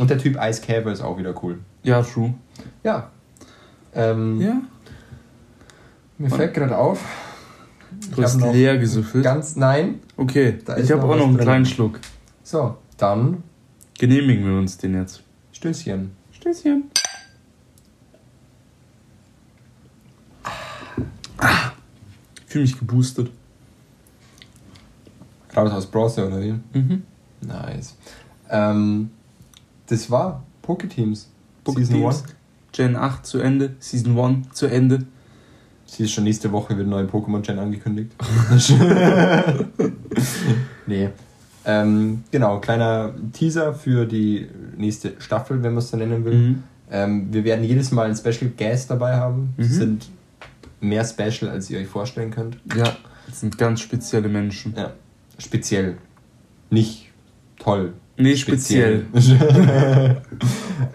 Und 0.00 0.10
der 0.10 0.18
Typ 0.18 0.38
Eiskäfer 0.38 0.90
ist 0.92 1.00
auch 1.00 1.18
wieder 1.18 1.34
cool. 1.42 1.58
Ja, 1.82 2.02
true. 2.02 2.34
Ja. 2.82 3.10
Ähm, 3.94 4.40
Ja. 4.40 4.60
Mir 6.18 6.30
fällt 6.30 6.54
gerade 6.54 6.76
auf. 6.78 7.04
Du 8.14 8.22
hast 8.22 8.40
leer 8.40 8.78
gesüffelt. 8.78 9.22
Ganz, 9.22 9.54
nein. 9.56 10.00
Okay, 10.16 10.58
Da 10.64 10.76
ich 10.76 10.84
ist 10.84 10.90
habe 10.92 11.02
auch 11.04 11.14
noch 11.16 11.24
einen 11.24 11.34
drin. 11.36 11.44
kleinen 11.44 11.66
Schluck. 11.66 12.00
So, 12.42 12.76
dann 12.96 13.42
Genehmigen 13.98 14.44
wir 14.46 14.58
uns 14.58 14.76
den 14.78 14.94
jetzt. 14.94 15.22
Stößchen. 15.52 16.10
Stößchen. 16.32 16.84
Ah. 21.38 21.72
Ich 22.45 22.45
fühle 22.56 22.64
mich 22.64 22.78
geboostet. 22.78 23.30
Raus 25.54 25.72
aus 25.72 25.86
Bronze 25.86 26.26
oder 26.26 26.40
wie? 26.40 26.54
Mhm. 26.72 27.02
Nice. 27.42 27.96
Ähm, 28.50 29.10
das 29.86 30.10
war 30.10 30.42
Poketeams. 30.62 31.28
Pocket 31.64 31.86
Season 31.86 32.00
Teams. 32.00 32.22
1. 32.22 32.34
Gen 32.72 32.96
8 32.96 33.26
zu 33.26 33.38
Ende, 33.40 33.74
Season 33.78 34.18
1 34.18 34.52
zu 34.52 34.66
Ende. 34.66 35.04
Sie 35.86 36.04
ist 36.04 36.12
schon 36.12 36.24
nächste 36.24 36.50
Woche 36.52 36.76
wird 36.76 36.88
neue 36.88 37.04
Pokémon 37.04 37.40
Gen 37.40 37.58
angekündigt. 37.58 38.12
nee. 40.86 41.10
Ähm, 41.64 42.24
genau, 42.30 42.58
kleiner 42.60 43.14
Teaser 43.32 43.74
für 43.74 44.06
die 44.06 44.48
nächste 44.76 45.14
Staffel, 45.18 45.62
wenn 45.62 45.72
man 45.72 45.78
es 45.78 45.90
so 45.90 45.96
nennen 45.96 46.24
will. 46.24 46.34
Mhm. 46.34 46.62
Ähm, 46.90 47.32
wir 47.32 47.44
werden 47.44 47.64
jedes 47.64 47.92
Mal 47.92 48.06
einen 48.06 48.16
Special 48.16 48.50
Guest 48.56 48.90
dabei 48.90 49.16
haben. 49.16 49.54
Mhm. 49.56 49.64
sind 49.64 50.08
mehr 50.80 51.04
special, 51.04 51.50
als 51.50 51.70
ihr 51.70 51.78
euch 51.78 51.86
vorstellen 51.88 52.30
könnt. 52.30 52.58
Ja, 52.76 52.96
das 53.26 53.40
sind 53.40 53.58
ganz 53.58 53.80
spezielle 53.80 54.28
Menschen. 54.28 54.74
Ja. 54.76 54.92
Speziell. 55.38 55.98
Nicht 56.70 57.10
toll. 57.58 57.92
Nee, 58.16 58.36
speziell. 58.36 59.06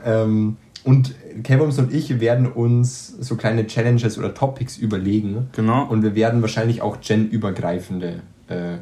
ähm, 0.06 0.58
und 0.84 1.14
Kevums 1.44 1.78
und 1.78 1.94
ich 1.94 2.20
werden 2.20 2.52
uns 2.52 3.08
so 3.20 3.36
kleine 3.36 3.68
Challenges 3.68 4.18
oder 4.18 4.34
Topics 4.34 4.78
überlegen. 4.78 5.50
Genau. 5.52 5.86
Und 5.86 6.02
wir 6.02 6.16
werden 6.16 6.42
wahrscheinlich 6.42 6.82
auch 6.82 7.00
gen-übergreifende 7.00 8.22
äh, 8.48 8.78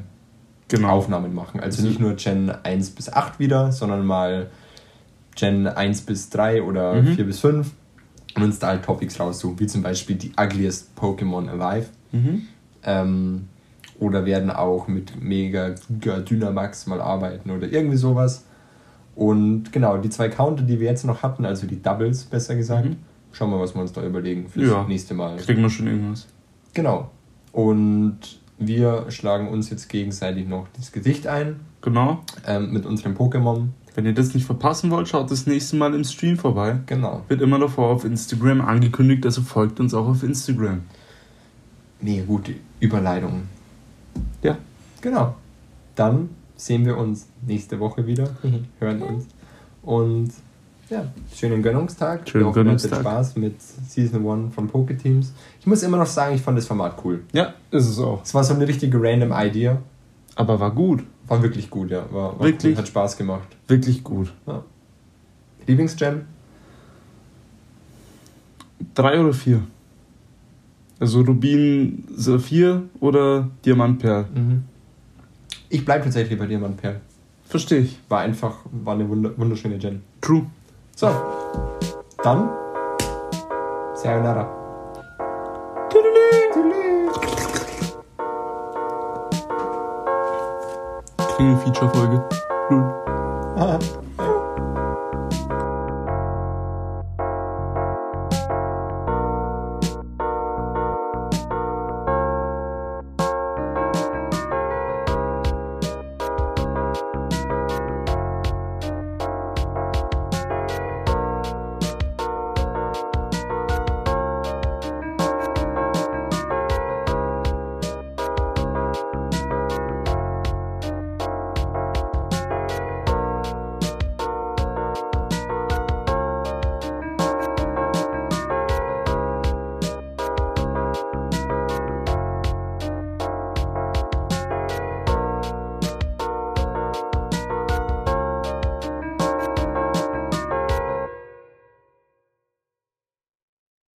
genau. 0.70 0.90
Aufnahmen 0.90 1.36
machen. 1.36 1.60
Also 1.60 1.86
nicht 1.86 2.00
nur 2.00 2.14
Gen 2.16 2.50
1 2.50 2.92
bis 2.92 3.12
8 3.12 3.40
wieder, 3.40 3.72
sondern 3.74 4.06
mal 4.06 4.50
Gen 5.36 5.68
1 5.68 6.02
bis 6.02 6.30
3 6.30 6.64
oder 6.64 7.02
Mhm. 7.02 7.16
4 7.16 7.26
bis 7.26 7.40
5 7.40 7.72
und 8.40 8.46
uns 8.50 8.60
da 8.60 8.68
halt 8.68 8.84
Topics 8.84 9.20
raussuchen, 9.20 9.60
wie 9.60 9.68
zum 9.68 9.82
Beispiel 9.82 10.16
die 10.16 10.32
ugliest 10.40 10.90
Pokémon 11.00 11.48
alive. 11.50 11.88
Mhm. 12.12 12.42
Ähm, 12.84 13.48
oder 14.00 14.26
werden 14.26 14.50
auch 14.50 14.88
mit 14.88 15.22
Mega 15.22 15.76
Giga 15.90 16.20
Dynamax 16.20 16.88
mal 16.88 17.02
arbeiten 17.02 17.52
oder 17.52 17.68
irgendwie 17.70 17.98
sowas. 17.98 18.46
Und 19.16 19.74
genau, 19.74 19.98
die 19.98 20.10
zwei 20.10 20.30
Counter, 20.30 20.64
die 20.64 20.80
wir 20.80 20.88
jetzt 20.88 21.06
noch 21.06 21.22
hatten, 21.24 21.44
also 21.46 21.68
die 21.68 21.82
Doubles 21.82 22.24
besser 22.24 22.56
gesagt, 22.56 22.86
Mhm. 22.86 22.96
schauen 23.34 23.50
wir, 23.52 23.60
was 23.60 23.76
wir 23.76 23.82
uns 23.82 23.92
da 23.92 24.02
überlegen 24.06 24.48
fürs 24.48 24.70
Ja. 24.70 24.86
nächste 24.88 25.14
Mal. 25.14 25.36
Kriegen 25.38 25.62
wir 25.62 25.70
schon 25.70 25.88
irgendwas. 25.88 26.28
Genau. 26.74 27.12
Und 27.52 28.20
wir 28.58 29.06
schlagen 29.10 29.50
uns 29.50 29.70
jetzt 29.70 29.90
gegenseitig 29.90 30.48
noch 30.48 30.68
das 30.78 30.92
Gesicht 30.94 31.28
ein 31.28 31.60
Genau. 31.82 32.20
ähm, 32.48 32.72
mit 32.72 32.86
unserem 32.86 33.16
Pokémon. 33.16 33.68
Wenn 34.00 34.06
ihr 34.06 34.14
das 34.14 34.34
nicht 34.34 34.46
verpassen 34.46 34.92
wollt, 34.92 35.10
schaut 35.10 35.30
das 35.30 35.46
nächste 35.46 35.76
Mal 35.76 35.94
im 35.94 36.06
Stream 36.06 36.38
vorbei. 36.38 36.80
Genau. 36.86 37.22
Wird 37.28 37.42
immer 37.42 37.60
davor 37.60 37.90
auf 37.90 38.06
Instagram 38.06 38.62
angekündigt, 38.62 39.26
also 39.26 39.42
folgt 39.42 39.82
uns 39.82 39.94
auch 39.94 40.08
auf 40.08 40.24
Instagram. 40.24 40.84
Mega 42.00 42.24
gute 42.24 42.54
Überleitung. 42.80 43.42
Ja. 44.42 44.58
Genau. 45.02 45.36
Dann 45.96 46.30
sehen 46.56 46.86
wir 46.86 46.96
uns 46.96 47.28
nächste 47.46 47.78
Woche 47.82 48.08
wieder, 48.08 48.30
hören 48.80 49.02
uns. 49.02 49.28
Und 49.84 50.30
ja, 50.90 51.06
schönen 51.36 51.62
Gönnungstag. 51.62 52.30
Schönen 52.30 52.54
Gönnungstag. 52.54 53.02
Spaß 53.02 53.36
mit 53.36 53.62
Season 53.62 54.26
1 54.26 54.56
von 54.56 54.70
Poketeams. 54.70 55.34
Ich 55.60 55.68
muss 55.68 55.84
immer 55.84 55.98
noch 55.98 56.06
sagen, 56.06 56.36
ich 56.36 56.42
fand 56.42 56.58
das 56.58 56.68
Format 56.68 57.04
cool. 57.04 57.26
Ja, 57.34 57.54
ist 57.70 57.90
es 57.90 58.00
auch. 58.00 58.24
Es 58.24 58.34
war 58.34 58.46
so 58.46 58.54
eine 58.54 58.66
richtige 58.66 58.98
random 58.98 59.34
Idea. 59.34 59.82
Aber 60.36 60.58
war 60.62 60.72
gut. 60.72 61.04
War 61.30 61.42
wirklich 61.44 61.70
gut, 61.70 61.92
ja. 61.92 62.06
War, 62.12 62.38
war 62.40 62.46
Wirklich? 62.46 62.74
Cool, 62.74 62.80
hat 62.80 62.88
Spaß 62.88 63.18
gemacht. 63.18 63.48
Wirklich 63.68 64.04
gut. 64.04 64.34
Ja. 64.48 64.64
Lieblingsgem? 65.68 66.22
Drei 68.96 69.20
oder 69.20 69.34
vier? 69.34 69.62
Also 71.00 71.22
Rubin 71.22 72.04
Saphir 72.16 72.84
oder 73.00 73.50
Diamantperl? 73.66 74.26
Mhm. 74.34 74.64
Ich 75.70 75.86
bleibe 75.86 76.04
tatsächlich 76.06 76.38
bei 76.38 76.46
Diamantperl. 76.48 77.00
Verstehe 77.46 77.80
ich. 77.82 78.00
War 78.10 78.20
einfach, 78.22 78.58
war 78.72 78.96
eine 78.96 79.08
wunder- 79.08 79.38
wunderschöne 79.38 79.78
Gen. 79.78 80.02
True. 80.22 80.46
So, 80.96 81.10
dann 82.24 82.50
Sayonara. 83.96 84.59
Klingelfeature-Folge. 91.40 92.20
Cool. 92.70 92.84
Tüdelü. 93.56 94.09